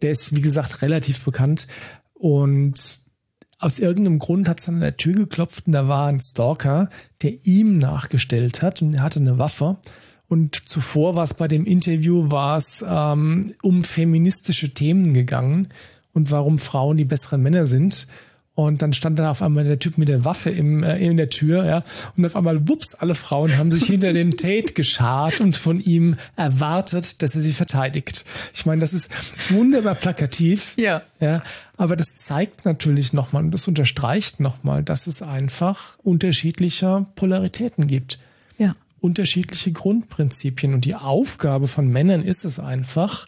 Der 0.06 0.12
ist, 0.12 0.36
wie 0.36 0.42
gesagt, 0.42 0.84
relativ 0.84 1.26
bekannt. 1.26 1.66
Und 2.14 2.76
aus 3.58 3.80
irgendeinem 3.80 4.20
Grund 4.20 4.48
hat 4.48 4.60
es 4.60 4.70
an 4.70 4.80
der 4.80 4.98
Tür 4.98 5.16
geklopft 5.16 5.66
und 5.66 5.74
da 5.74 5.88
war 5.88 6.10
ein 6.10 6.20
Stalker, 6.20 6.90
der 7.24 7.44
ihm 7.48 7.80
nachgestellt 7.80 8.62
hat 8.62 8.84
und 8.84 8.94
er 8.94 9.02
hatte 9.02 9.20
eine 9.20 9.40
Waffe. 9.40 9.78
Und 10.28 10.70
zuvor 10.70 11.16
war 11.16 11.24
es 11.24 11.34
bei 11.34 11.48
dem 11.48 11.66
Interview, 11.66 12.30
war 12.30 12.56
es 12.56 12.86
ähm, 12.88 13.52
um 13.64 13.84
feministische 13.84 14.76
Themen 14.76 15.16
gegangen 15.16 15.70
und 16.14 16.30
warum 16.30 16.60
Frauen 16.60 16.98
die 16.98 17.06
besseren 17.06 17.42
Männer 17.42 17.66
sind. 17.66 18.06
Und 18.56 18.82
dann 18.82 18.94
stand 18.94 19.20
da 19.20 19.32
auf 19.32 19.42
einmal 19.42 19.66
der 19.66 19.80
Typ 19.80 19.98
mit 19.98 20.08
der 20.08 20.24
Waffe 20.24 20.50
im, 20.50 20.82
äh, 20.82 20.98
in 20.98 21.18
der 21.18 21.30
Tür, 21.30 21.66
ja. 21.66 21.84
Und 22.16 22.26
auf 22.26 22.38
einmal, 22.38 22.70
wups, 22.70 22.96
alle 22.96 23.14
Frauen 23.14 23.58
haben 23.58 23.70
sich 23.70 23.84
hinter 23.84 24.14
den 24.14 24.32
Tate 24.32 24.74
geschart 24.74 25.42
und 25.42 25.58
von 25.58 25.78
ihm 25.78 26.16
erwartet, 26.38 27.22
dass 27.22 27.36
er 27.36 27.42
sie 27.42 27.52
verteidigt. 27.52 28.24
Ich 28.54 28.66
meine, 28.66 28.80
das 28.80 28.94
ist 28.94 29.12
wunderbar 29.52 29.96
plakativ. 29.96 30.74
Ja. 30.78 31.02
Ja. 31.20 31.44
Aber 31.76 31.98
das 31.98 32.16
zeigt 32.16 32.64
natürlich 32.64 33.12
nochmal 33.12 33.44
und 33.44 33.52
das 33.52 33.68
unterstreicht 33.68 34.40
nochmal, 34.40 34.84
dass 34.84 35.08
es 35.08 35.22
einfach 35.22 36.00
unterschiedliche 36.00 37.08
Polaritäten 37.16 37.88
gibt. 37.88 38.20
Ja. 38.58 38.74
Unterschiedliche 39.02 39.74
Grundprinzipien. 39.74 40.74
Und 40.74 40.86
die 40.86 40.96
Aufgabe 40.96 41.68
von 41.68 41.90
Männern 41.90 42.24
ist 42.24 42.46
es 42.46 42.62
einfach, 42.62 43.28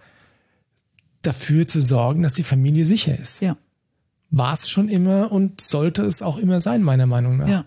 dafür 1.22 1.68
zu 1.68 1.82
sorgen, 1.82 2.24
dass 2.24 2.34
die 2.34 2.44
Familie 2.44 2.86
sicher 2.86 3.18
ist. 3.18 3.42
Ja 3.42 3.58
war 4.30 4.54
es 4.54 4.70
schon 4.70 4.90
immer 4.90 5.32
und 5.32 5.62
sollte 5.62 6.04
es 6.06 6.22
auch 6.22 6.38
immer 6.38 6.62
sein, 6.62 6.84
meiner 6.84 7.06
Meinung 7.06 7.38
nach. 7.38 7.48
Ja. 7.48 7.66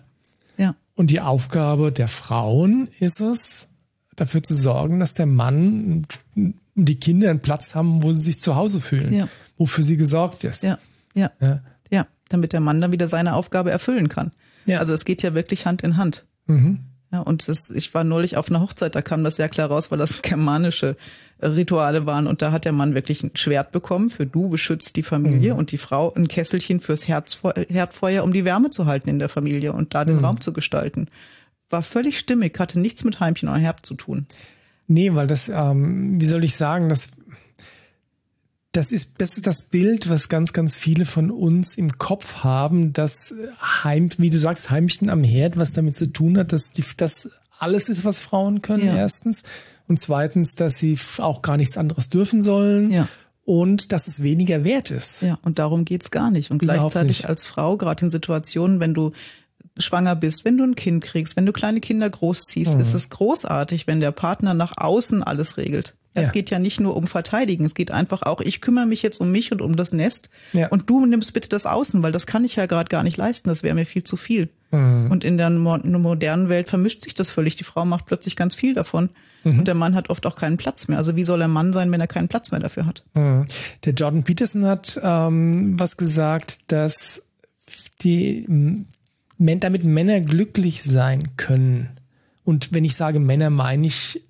Ja. 0.57 0.75
Und 0.95 1.11
die 1.11 1.21
Aufgabe 1.21 1.91
der 1.91 2.07
Frauen 2.07 2.87
ist 2.99 3.21
es, 3.21 3.69
dafür 4.15 4.43
zu 4.43 4.53
sorgen, 4.53 4.99
dass 4.99 5.13
der 5.13 5.25
Mann 5.25 6.05
und 6.35 6.55
die 6.75 6.99
Kinder 6.99 7.29
einen 7.29 7.41
Platz 7.41 7.75
haben, 7.75 8.03
wo 8.03 8.13
sie 8.13 8.21
sich 8.21 8.41
zu 8.41 8.55
Hause 8.55 8.81
fühlen, 8.81 9.13
ja. 9.13 9.27
wofür 9.57 9.83
sie 9.83 9.97
gesorgt 9.97 10.43
ist. 10.43 10.63
Ja. 10.63 10.77
Ja. 11.13 11.31
ja. 11.39 11.61
Ja. 11.89 12.07
Damit 12.29 12.53
der 12.53 12.59
Mann 12.59 12.81
dann 12.81 12.91
wieder 12.91 13.07
seine 13.07 13.33
Aufgabe 13.33 13.71
erfüllen 13.71 14.09
kann. 14.09 14.31
Ja. 14.65 14.79
Also 14.79 14.93
es 14.93 15.05
geht 15.05 15.23
ja 15.23 15.33
wirklich 15.33 15.65
Hand 15.65 15.81
in 15.83 15.97
Hand. 15.97 16.25
Mhm. 16.45 16.79
Ja, 17.11 17.19
und 17.19 17.47
das, 17.49 17.69
ich 17.69 17.93
war 17.93 18.05
neulich 18.05 18.37
auf 18.37 18.49
einer 18.49 18.61
Hochzeit, 18.61 18.95
da 18.95 19.01
kam 19.01 19.23
das 19.25 19.35
sehr 19.35 19.49
klar 19.49 19.67
raus, 19.67 19.91
weil 19.91 19.97
das 19.97 20.21
germanische 20.21 20.95
Rituale 21.41 22.05
waren. 22.05 22.25
Und 22.25 22.41
da 22.41 22.51
hat 22.51 22.63
der 22.65 22.71
Mann 22.71 22.93
wirklich 22.93 23.23
ein 23.23 23.31
Schwert 23.35 23.71
bekommen 23.71 24.09
für 24.09 24.25
du 24.25 24.49
beschützt 24.49 24.95
die 24.95 25.03
Familie 25.03 25.53
mhm. 25.53 25.59
und 25.59 25.71
die 25.71 25.77
Frau 25.77 26.13
ein 26.13 26.27
Kesselchen 26.27 26.79
fürs 26.79 27.07
Herzfeu 27.07 27.51
Herdfeuer, 27.67 28.23
um 28.23 28.31
die 28.31 28.45
Wärme 28.45 28.69
zu 28.69 28.85
halten 28.85 29.09
in 29.09 29.19
der 29.19 29.29
Familie 29.29 29.73
und 29.73 29.93
da 29.93 30.05
den 30.05 30.17
mhm. 30.17 30.25
Raum 30.25 30.41
zu 30.41 30.53
gestalten. 30.53 31.07
War 31.69 31.81
völlig 31.81 32.17
stimmig, 32.17 32.57
hatte 32.59 32.79
nichts 32.79 33.03
mit 33.03 33.19
Heimchen 33.19 33.49
oder 33.49 33.59
Herb 33.59 33.85
zu 33.85 33.95
tun. 33.95 34.25
Nee, 34.87 35.13
weil 35.13 35.27
das, 35.27 35.47
ähm, 35.49 36.19
wie 36.19 36.25
soll 36.25 36.43
ich 36.43 36.55
sagen, 36.55 36.89
das 36.89 37.11
das 38.71 38.91
ist, 38.91 39.15
das 39.17 39.35
ist 39.35 39.47
das 39.47 39.63
Bild, 39.63 40.09
was 40.09 40.29
ganz, 40.29 40.53
ganz 40.53 40.77
viele 40.77 41.05
von 41.05 41.29
uns 41.29 41.75
im 41.75 41.97
Kopf 41.97 42.43
haben, 42.43 42.93
dass 42.93 43.33
Heim, 43.59 44.09
wie 44.17 44.29
du 44.29 44.39
sagst, 44.39 44.69
Heimchen 44.69 45.09
am 45.09 45.23
Herd, 45.23 45.57
was 45.57 45.73
damit 45.73 45.95
zu 45.95 46.07
tun 46.07 46.37
hat, 46.37 46.53
dass 46.53 46.71
die, 46.71 46.83
das 46.95 47.29
alles 47.59 47.89
ist, 47.89 48.05
was 48.05 48.21
Frauen 48.21 48.61
können, 48.61 48.87
ja. 48.87 48.95
erstens. 48.95 49.43
Und 49.87 49.99
zweitens, 49.99 50.55
dass 50.55 50.79
sie 50.79 50.97
auch 51.17 51.41
gar 51.41 51.57
nichts 51.57 51.77
anderes 51.77 52.09
dürfen 52.09 52.41
sollen. 52.41 52.91
Ja. 52.91 53.07
Und 53.43 53.91
dass 53.91 54.07
es 54.07 54.23
weniger 54.23 54.63
wert 54.63 54.91
ist. 54.91 55.23
Ja, 55.23 55.37
und 55.41 55.59
darum 55.59 55.83
geht's 55.83 56.11
gar 56.11 56.31
nicht. 56.31 56.51
Und 56.51 56.59
gleichzeitig 56.59 57.19
nicht. 57.19 57.29
als 57.29 57.45
Frau, 57.45 57.75
gerade 57.75 58.05
in 58.05 58.11
Situationen, 58.11 58.79
wenn 58.79 58.93
du 58.93 59.11
schwanger 59.77 60.15
bist, 60.15 60.45
wenn 60.45 60.57
du 60.57 60.63
ein 60.63 60.75
Kind 60.75 61.03
kriegst, 61.03 61.35
wenn 61.35 61.45
du 61.45 61.51
kleine 61.51 61.81
Kinder 61.81 62.09
großziehst, 62.09 62.75
mhm. 62.75 62.81
ist 62.81 62.93
es 62.93 63.09
großartig, 63.09 63.87
wenn 63.87 63.99
der 63.99 64.11
Partner 64.11 64.53
nach 64.53 64.77
außen 64.77 65.23
alles 65.23 65.57
regelt. 65.57 65.95
Es 66.13 66.27
ja. 66.27 66.31
geht 66.33 66.49
ja 66.49 66.59
nicht 66.59 66.79
nur 66.81 66.97
um 66.97 67.07
Verteidigen, 67.07 67.63
es 67.63 67.73
geht 67.73 67.91
einfach 67.91 68.23
auch, 68.23 68.41
ich 68.41 68.59
kümmere 68.59 68.85
mich 68.85 69.01
jetzt 69.01 69.21
um 69.21 69.31
mich 69.31 69.53
und 69.53 69.61
um 69.61 69.77
das 69.77 69.93
Nest 69.93 70.29
ja. 70.51 70.67
und 70.67 70.89
du 70.89 71.05
nimmst 71.05 71.33
bitte 71.33 71.47
das 71.47 71.65
Außen, 71.65 72.03
weil 72.03 72.11
das 72.11 72.27
kann 72.27 72.43
ich 72.43 72.57
ja 72.57 72.65
gerade 72.65 72.89
gar 72.89 73.03
nicht 73.03 73.15
leisten, 73.15 73.47
das 73.47 73.63
wäre 73.63 73.75
mir 73.75 73.85
viel 73.85 74.03
zu 74.03 74.17
viel. 74.17 74.49
Mhm. 74.71 75.09
Und 75.09 75.23
in 75.23 75.37
der 75.37 75.49
modernen 75.49 76.49
Welt 76.49 76.67
vermischt 76.67 77.03
sich 77.03 77.13
das 77.13 77.31
völlig. 77.31 77.55
Die 77.55 77.63
Frau 77.63 77.85
macht 77.85 78.05
plötzlich 78.07 78.35
ganz 78.35 78.55
viel 78.55 78.73
davon 78.73 79.09
mhm. 79.43 79.59
und 79.59 79.67
der 79.67 79.75
Mann 79.75 79.95
hat 79.95 80.09
oft 80.09 80.25
auch 80.25 80.35
keinen 80.35 80.57
Platz 80.57 80.89
mehr. 80.89 80.97
Also 80.97 81.15
wie 81.15 81.23
soll 81.23 81.39
der 81.39 81.47
Mann 81.47 81.71
sein, 81.71 81.89
wenn 81.91 82.01
er 82.01 82.07
keinen 82.07 82.27
Platz 82.27 82.51
mehr 82.51 82.59
dafür 82.59 82.85
hat? 82.85 83.03
Mhm. 83.13 83.45
Der 83.85 83.93
Jordan 83.93 84.23
Peterson 84.23 84.65
hat 84.65 84.99
ähm, 85.01 85.79
was 85.79 85.95
gesagt, 85.95 86.71
dass 86.73 87.27
die 88.01 88.85
damit 89.37 89.83
Männer 89.85 90.19
glücklich 90.19 90.83
sein 90.83 91.19
können. 91.37 91.99
Und 92.43 92.73
wenn 92.73 92.83
ich 92.83 92.95
sage 92.95 93.19
Männer, 93.19 93.49
meine 93.49 93.87
ich 93.87 94.21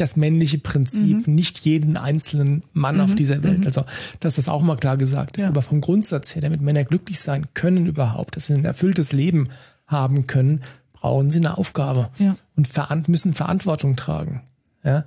das 0.00 0.16
männliche 0.16 0.58
Prinzip, 0.58 1.26
mhm. 1.26 1.34
nicht 1.34 1.58
jeden 1.60 1.96
einzelnen 1.96 2.62
Mann 2.72 2.96
mhm. 2.96 3.02
auf 3.02 3.14
dieser 3.14 3.42
Welt. 3.42 3.60
Mhm. 3.60 3.66
Also, 3.66 3.84
dass 4.20 4.36
das 4.36 4.48
auch 4.48 4.62
mal 4.62 4.76
klar 4.76 4.96
gesagt 4.96 5.36
ist. 5.36 5.44
Ja. 5.44 5.48
Aber 5.48 5.62
vom 5.62 5.80
Grundsatz 5.80 6.34
her, 6.34 6.42
damit 6.42 6.60
Männer 6.60 6.84
glücklich 6.84 7.20
sein 7.20 7.46
können 7.54 7.86
überhaupt, 7.86 8.36
dass 8.36 8.46
sie 8.46 8.54
ein 8.54 8.64
erfülltes 8.64 9.12
Leben 9.12 9.48
haben 9.86 10.26
können, 10.26 10.62
brauchen 10.92 11.30
sie 11.30 11.38
eine 11.38 11.58
Aufgabe 11.58 12.10
ja. 12.18 12.36
und 12.56 13.08
müssen 13.08 13.32
Verantwortung 13.32 13.96
tragen. 13.96 14.40
Ja? 14.82 15.04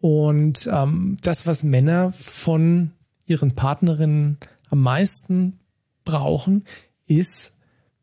Und 0.00 0.68
ähm, 0.72 1.16
das, 1.22 1.46
was 1.46 1.62
Männer 1.62 2.12
von 2.12 2.90
ihren 3.26 3.54
Partnerinnen 3.54 4.38
am 4.70 4.80
meisten 4.80 5.60
brauchen, 6.04 6.64
ist 7.06 7.56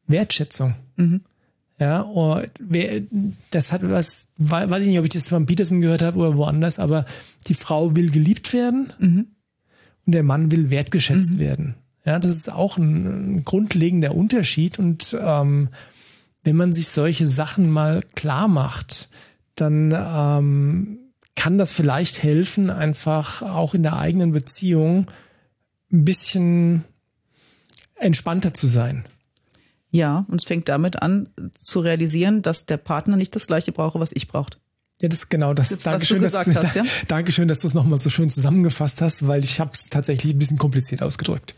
Wertschätzung. 0.07 0.75
Mhm. 0.95 1.21
Ja, 1.79 2.01
und 2.01 2.49
wer, 2.59 3.01
das 3.51 3.71
hat 3.71 3.89
was, 3.89 4.25
weiß 4.37 4.83
ich 4.83 4.89
nicht, 4.89 4.99
ob 4.99 5.05
ich 5.05 5.11
das 5.11 5.29
von 5.29 5.45
Peterson 5.45 5.79
gehört 5.79 6.01
habe 6.01 6.19
oder 6.19 6.35
woanders, 6.35 6.77
aber 6.77 7.05
die 7.47 7.53
Frau 7.53 7.95
will 7.95 8.11
geliebt 8.11 8.53
werden 8.53 8.91
mhm. 8.99 9.27
und 10.05 10.13
der 10.13 10.23
Mann 10.23 10.51
will 10.51 10.69
wertgeschätzt 10.69 11.35
mhm. 11.35 11.39
werden. 11.39 11.75
Ja, 12.05 12.19
das 12.19 12.35
ist 12.35 12.51
auch 12.51 12.77
ein, 12.77 13.37
ein 13.37 13.45
grundlegender 13.45 14.13
Unterschied 14.13 14.77
und 14.77 15.15
ähm, 15.21 15.69
wenn 16.43 16.55
man 16.57 16.73
sich 16.73 16.89
solche 16.89 17.27
Sachen 17.27 17.69
mal 17.69 18.01
klar 18.15 18.49
macht, 18.49 19.09
dann 19.55 19.93
ähm, 19.95 20.99
kann 21.35 21.57
das 21.57 21.71
vielleicht 21.71 22.23
helfen, 22.23 22.69
einfach 22.69 23.41
auch 23.41 23.73
in 23.73 23.83
der 23.83 23.97
eigenen 23.97 24.33
Beziehung 24.33 25.09
ein 25.91 26.03
bisschen 26.03 26.83
entspannter 27.95 28.53
zu 28.53 28.67
sein. 28.67 29.05
Ja, 29.91 30.25
und 30.27 30.39
es 30.39 30.45
fängt 30.45 30.69
damit 30.69 31.01
an 31.01 31.29
zu 31.57 31.79
realisieren, 31.79 32.41
dass 32.41 32.65
der 32.65 32.77
Partner 32.77 33.15
nicht 33.15 33.35
das 33.35 33.47
gleiche 33.47 33.71
brauche, 33.71 33.99
was 33.99 34.11
ich 34.11 34.27
braucht. 34.27 34.59
Ja, 35.01 35.07
das 35.07 35.19
ist 35.19 35.29
genau 35.29 35.53
das. 35.53 35.69
das 35.69 35.79
Dankeschön, 35.79 36.21
was 36.21 36.31
du 36.31 36.37
gesagt 36.39 36.55
dass, 36.55 36.63
hast, 36.63 36.75
ja? 36.75 36.83
Dankeschön, 37.07 37.47
dass 37.47 37.61
du 37.61 37.67
es 37.67 37.73
nochmal 37.73 37.99
so 37.99 38.09
schön 38.09 38.29
zusammengefasst 38.29 39.01
hast, 39.01 39.27
weil 39.27 39.43
ich 39.43 39.59
habe 39.59 39.71
es 39.73 39.89
tatsächlich 39.89 40.33
ein 40.33 40.39
bisschen 40.39 40.57
kompliziert 40.57 41.01
ausgedrückt. 41.01 41.55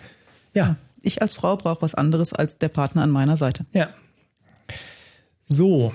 Ja. 0.53 0.75
Ich 1.03 1.23
als 1.23 1.33
Frau 1.33 1.57
brauche 1.57 1.81
was 1.81 1.95
anderes 1.95 2.31
als 2.31 2.59
der 2.59 2.69
Partner 2.69 3.01
an 3.01 3.09
meiner 3.09 3.35
Seite. 3.35 3.65
Ja. 3.73 3.89
So, 5.47 5.91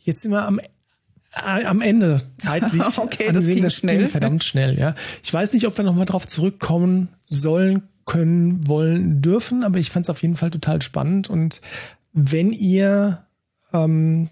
jetzt 0.00 0.22
sind 0.22 0.32
wir 0.32 0.44
am 0.44 0.58
äh, 0.58 1.64
am 1.64 1.80
Ende 1.80 2.20
zeitlich 2.36 2.82
okay, 2.98 3.30
das 3.32 3.46
ging 3.46 3.62
das 3.62 3.74
schnell. 3.74 4.08
verdammt 4.08 4.42
schnell, 4.42 4.76
ja. 4.76 4.96
Ich 5.22 5.32
weiß 5.32 5.52
nicht, 5.52 5.66
ob 5.68 5.76
wir 5.76 5.84
nochmal 5.84 6.06
drauf 6.06 6.26
zurückkommen 6.26 7.08
sollen, 7.26 7.88
können, 8.08 8.66
wollen, 8.66 9.22
dürfen, 9.22 9.62
aber 9.62 9.78
ich 9.78 9.90
fand 9.90 10.06
es 10.06 10.10
auf 10.10 10.22
jeden 10.22 10.34
Fall 10.34 10.50
total 10.50 10.82
spannend. 10.82 11.28
Und 11.30 11.60
wenn 12.12 12.50
ihr 12.52 13.24
ähm, 13.72 14.28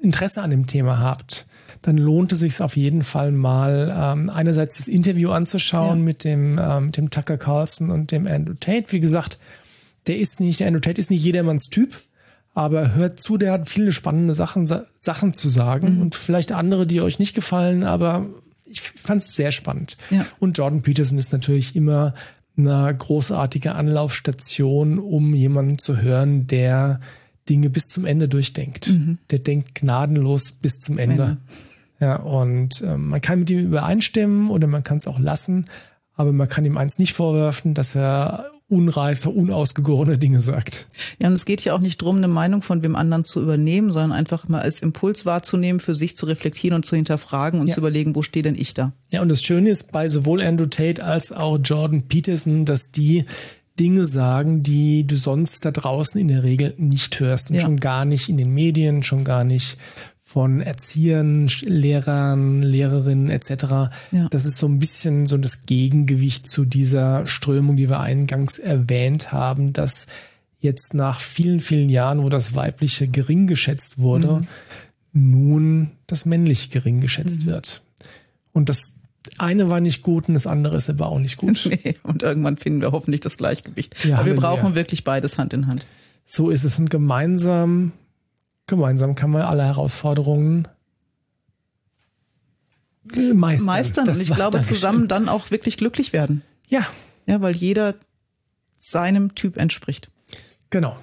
Interesse 0.00 0.40
an 0.42 0.50
dem 0.50 0.66
Thema 0.66 0.98
habt, 1.00 1.46
dann 1.82 1.98
lohnt 1.98 2.32
es 2.32 2.38
sich 2.40 2.60
auf 2.60 2.76
jeden 2.76 3.02
Fall 3.02 3.32
mal 3.32 3.94
ähm, 3.94 4.30
einerseits 4.30 4.78
das 4.78 4.88
Interview 4.88 5.30
anzuschauen 5.30 5.98
Ja. 5.98 6.04
mit 6.04 6.24
dem 6.24 6.58
ähm, 6.58 6.92
dem 6.92 7.10
Tucker 7.10 7.36
Carlson 7.36 7.90
und 7.90 8.10
dem 8.12 8.26
Andrew 8.26 8.54
Tate. 8.58 8.86
Wie 8.92 9.00
gesagt, 9.00 9.38
der 10.06 10.18
ist 10.18 10.40
nicht, 10.40 10.60
der 10.60 10.68
Andrew 10.68 10.80
Tate 10.80 11.00
ist 11.00 11.10
nicht 11.10 11.22
jedermanns 11.24 11.68
Typ, 11.68 11.94
aber 12.54 12.94
hört 12.94 13.20
zu, 13.20 13.36
der 13.38 13.52
hat 13.52 13.68
viele 13.68 13.92
spannende 13.92 14.34
Sachen 14.34 14.66
Sa- 14.66 14.84
Sachen 15.00 15.34
zu 15.34 15.48
sagen 15.48 15.96
Mhm. 15.96 16.02
und 16.02 16.14
vielleicht 16.14 16.52
andere, 16.52 16.86
die 16.86 17.00
euch 17.00 17.18
nicht 17.18 17.34
gefallen, 17.34 17.82
aber 17.84 18.26
ich 18.66 18.80
fand 18.82 19.20
es 19.22 19.34
sehr 19.34 19.50
spannend. 19.52 19.96
Ja. 20.10 20.24
Und 20.38 20.56
Jordan 20.56 20.82
Peterson 20.82 21.18
ist 21.18 21.32
natürlich 21.32 21.74
immer 21.76 22.14
eine 22.56 22.94
großartige 22.96 23.74
Anlaufstation, 23.74 24.98
um 24.98 25.34
jemanden 25.34 25.78
zu 25.78 25.98
hören, 26.00 26.46
der 26.46 27.00
Dinge 27.48 27.70
bis 27.70 27.88
zum 27.88 28.04
Ende 28.04 28.28
durchdenkt. 28.28 28.92
Der 29.30 29.38
denkt 29.38 29.74
gnadenlos 29.74 30.52
bis 30.52 30.80
zum 30.80 30.98
Ende. 30.98 31.22
Ende. 31.22 31.36
Ja, 32.00 32.16
und 32.16 32.82
ähm, 32.82 33.08
man 33.08 33.20
kann 33.20 33.40
mit 33.40 33.50
ihm 33.50 33.58
übereinstimmen 33.58 34.48
oder 34.48 34.66
man 34.66 34.82
kann 34.82 34.96
es 34.96 35.06
auch 35.06 35.18
lassen, 35.18 35.66
aber 36.14 36.32
man 36.32 36.48
kann 36.48 36.64
ihm 36.64 36.78
eins 36.78 36.98
nicht 36.98 37.12
vorwerfen, 37.12 37.74
dass 37.74 37.94
er 37.94 38.50
unreife, 38.70 39.30
unausgegorene 39.30 40.16
Dinge 40.16 40.40
sagt. 40.40 40.88
Ja, 41.18 41.28
und 41.28 41.34
es 41.34 41.44
geht 41.44 41.62
ja 41.64 41.74
auch 41.74 41.80
nicht 41.80 42.00
drum, 42.00 42.16
eine 42.18 42.28
Meinung 42.28 42.62
von 42.62 42.82
wem 42.82 42.96
anderen 42.96 43.24
zu 43.24 43.42
übernehmen, 43.42 43.90
sondern 43.92 44.12
einfach 44.12 44.48
mal 44.48 44.60
als 44.62 44.80
Impuls 44.80 45.26
wahrzunehmen, 45.26 45.80
für 45.80 45.94
sich 45.94 46.16
zu 46.16 46.26
reflektieren 46.26 46.76
und 46.76 46.86
zu 46.86 46.96
hinterfragen 46.96 47.60
und 47.60 47.66
Ja. 47.68 47.74
zu 47.74 47.80
überlegen, 47.80 48.14
wo 48.14 48.22
stehe 48.22 48.42
denn 48.42 48.54
ich 48.54 48.72
da? 48.74 48.92
Ja, 49.10 49.22
und 49.22 49.28
das 49.28 49.42
Schöne 49.42 49.70
ist 49.70 49.92
bei 49.92 50.08
sowohl 50.08 50.40
Andrew 50.40 50.66
Tate 50.66 51.04
als 51.04 51.32
auch 51.32 51.58
Jordan 51.62 52.02
Peterson, 52.02 52.64
dass 52.64 52.92
die 52.92 53.24
Dinge 53.78 54.04
sagen, 54.04 54.62
die 54.62 55.06
du 55.06 55.16
sonst 55.16 55.64
da 55.64 55.70
draußen 55.70 56.20
in 56.20 56.28
der 56.28 56.42
Regel 56.42 56.74
nicht 56.76 57.18
hörst 57.18 57.48
und 57.50 57.56
Ja. 57.56 57.62
schon 57.62 57.80
gar 57.80 58.04
nicht 58.04 58.28
in 58.28 58.36
den 58.36 58.52
Medien, 58.52 59.02
schon 59.02 59.24
gar 59.24 59.42
nicht 59.42 59.78
von 60.32 60.60
Erziehern, 60.60 61.48
Lehrern, 61.62 62.62
Lehrerinnen 62.62 63.30
etc. 63.30 63.50
Ja. 64.12 64.28
Das 64.30 64.44
ist 64.44 64.58
so 64.58 64.68
ein 64.68 64.78
bisschen 64.78 65.26
so 65.26 65.36
das 65.36 65.66
Gegengewicht 65.66 66.48
zu 66.48 66.64
dieser 66.64 67.26
Strömung, 67.26 67.76
die 67.76 67.88
wir 67.88 67.98
eingangs 67.98 68.60
erwähnt 68.60 69.32
haben, 69.32 69.72
dass 69.72 70.06
jetzt 70.60 70.94
nach 70.94 71.18
vielen, 71.18 71.58
vielen 71.58 71.88
Jahren, 71.88 72.22
wo 72.22 72.28
das 72.28 72.54
Weibliche 72.54 73.08
gering 73.08 73.48
geschätzt 73.48 73.98
wurde, 73.98 74.42
nun 75.12 75.90
das 76.06 76.26
Männliche 76.26 76.68
gering 76.68 77.00
geschätzt 77.00 77.46
wird. 77.46 77.82
Und 78.52 78.68
das 78.68 79.00
eine 79.38 79.68
war 79.68 79.80
nicht 79.80 80.02
gut 80.02 80.28
und 80.28 80.34
das 80.34 80.46
andere 80.46 80.76
ist 80.76 80.88
aber 80.88 81.08
auch 81.08 81.18
nicht 81.18 81.38
gut. 81.38 81.68
Nee, 81.84 81.96
und 82.04 82.22
irgendwann 82.22 82.56
finden 82.56 82.82
wir 82.82 82.92
hoffentlich 82.92 83.20
das 83.20 83.36
Gleichgewicht. 83.36 84.04
Ja, 84.04 84.18
Aber 84.18 84.26
wir 84.26 84.36
brauchen 84.36 84.76
wirklich 84.76 85.02
beides 85.02 85.38
Hand 85.38 85.54
in 85.54 85.66
Hand. 85.66 85.84
So 86.24 86.50
ist 86.50 86.62
es. 86.62 86.78
Und 86.78 86.88
gemeinsam, 86.88 87.90
gemeinsam 88.70 89.14
kann 89.14 89.30
man 89.30 89.42
alle 89.42 89.64
Herausforderungen 89.64 90.66
meistern. 93.34 93.66
Meistern 93.66 94.04
Das 94.06 94.16
und 94.16 94.22
ich 94.22 94.34
glaube 94.34 94.60
zusammen 94.60 95.08
dann 95.08 95.28
auch 95.28 95.50
wirklich 95.50 95.76
glücklich 95.76 96.12
werden. 96.12 96.42
Ja, 96.68 96.86
Ja, 97.26 97.40
weil 97.42 97.54
jeder 97.54 97.94
seinem 98.78 99.34
Typ 99.34 99.56
entspricht. 99.56 100.08
genau. 100.70 100.96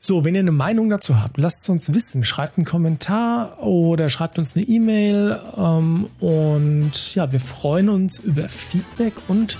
So, 0.00 0.24
wenn 0.24 0.36
ihr 0.36 0.40
eine 0.42 0.52
Meinung 0.52 0.90
dazu 0.90 1.20
habt, 1.20 1.38
lasst 1.38 1.62
es 1.62 1.68
uns 1.68 1.92
wissen. 1.92 2.22
Schreibt 2.22 2.56
einen 2.56 2.64
Kommentar 2.64 3.60
oder 3.64 4.08
schreibt 4.10 4.38
uns 4.38 4.54
eine 4.54 4.64
E-Mail. 4.64 5.36
Ähm, 5.56 6.08
und 6.20 7.14
ja, 7.16 7.32
wir 7.32 7.40
freuen 7.40 7.88
uns 7.88 8.18
über 8.20 8.48
Feedback 8.48 9.14
und 9.26 9.58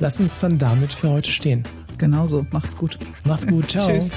lassen 0.00 0.26
es 0.26 0.40
dann 0.40 0.58
damit 0.58 0.92
für 0.92 1.10
heute 1.10 1.30
stehen. 1.30 1.62
Genauso. 1.98 2.44
Macht's 2.50 2.76
gut. 2.76 2.98
Macht's 3.24 3.46
gut. 3.46 3.70
Ciao. 3.70 3.88
Tschüss. 3.88 4.10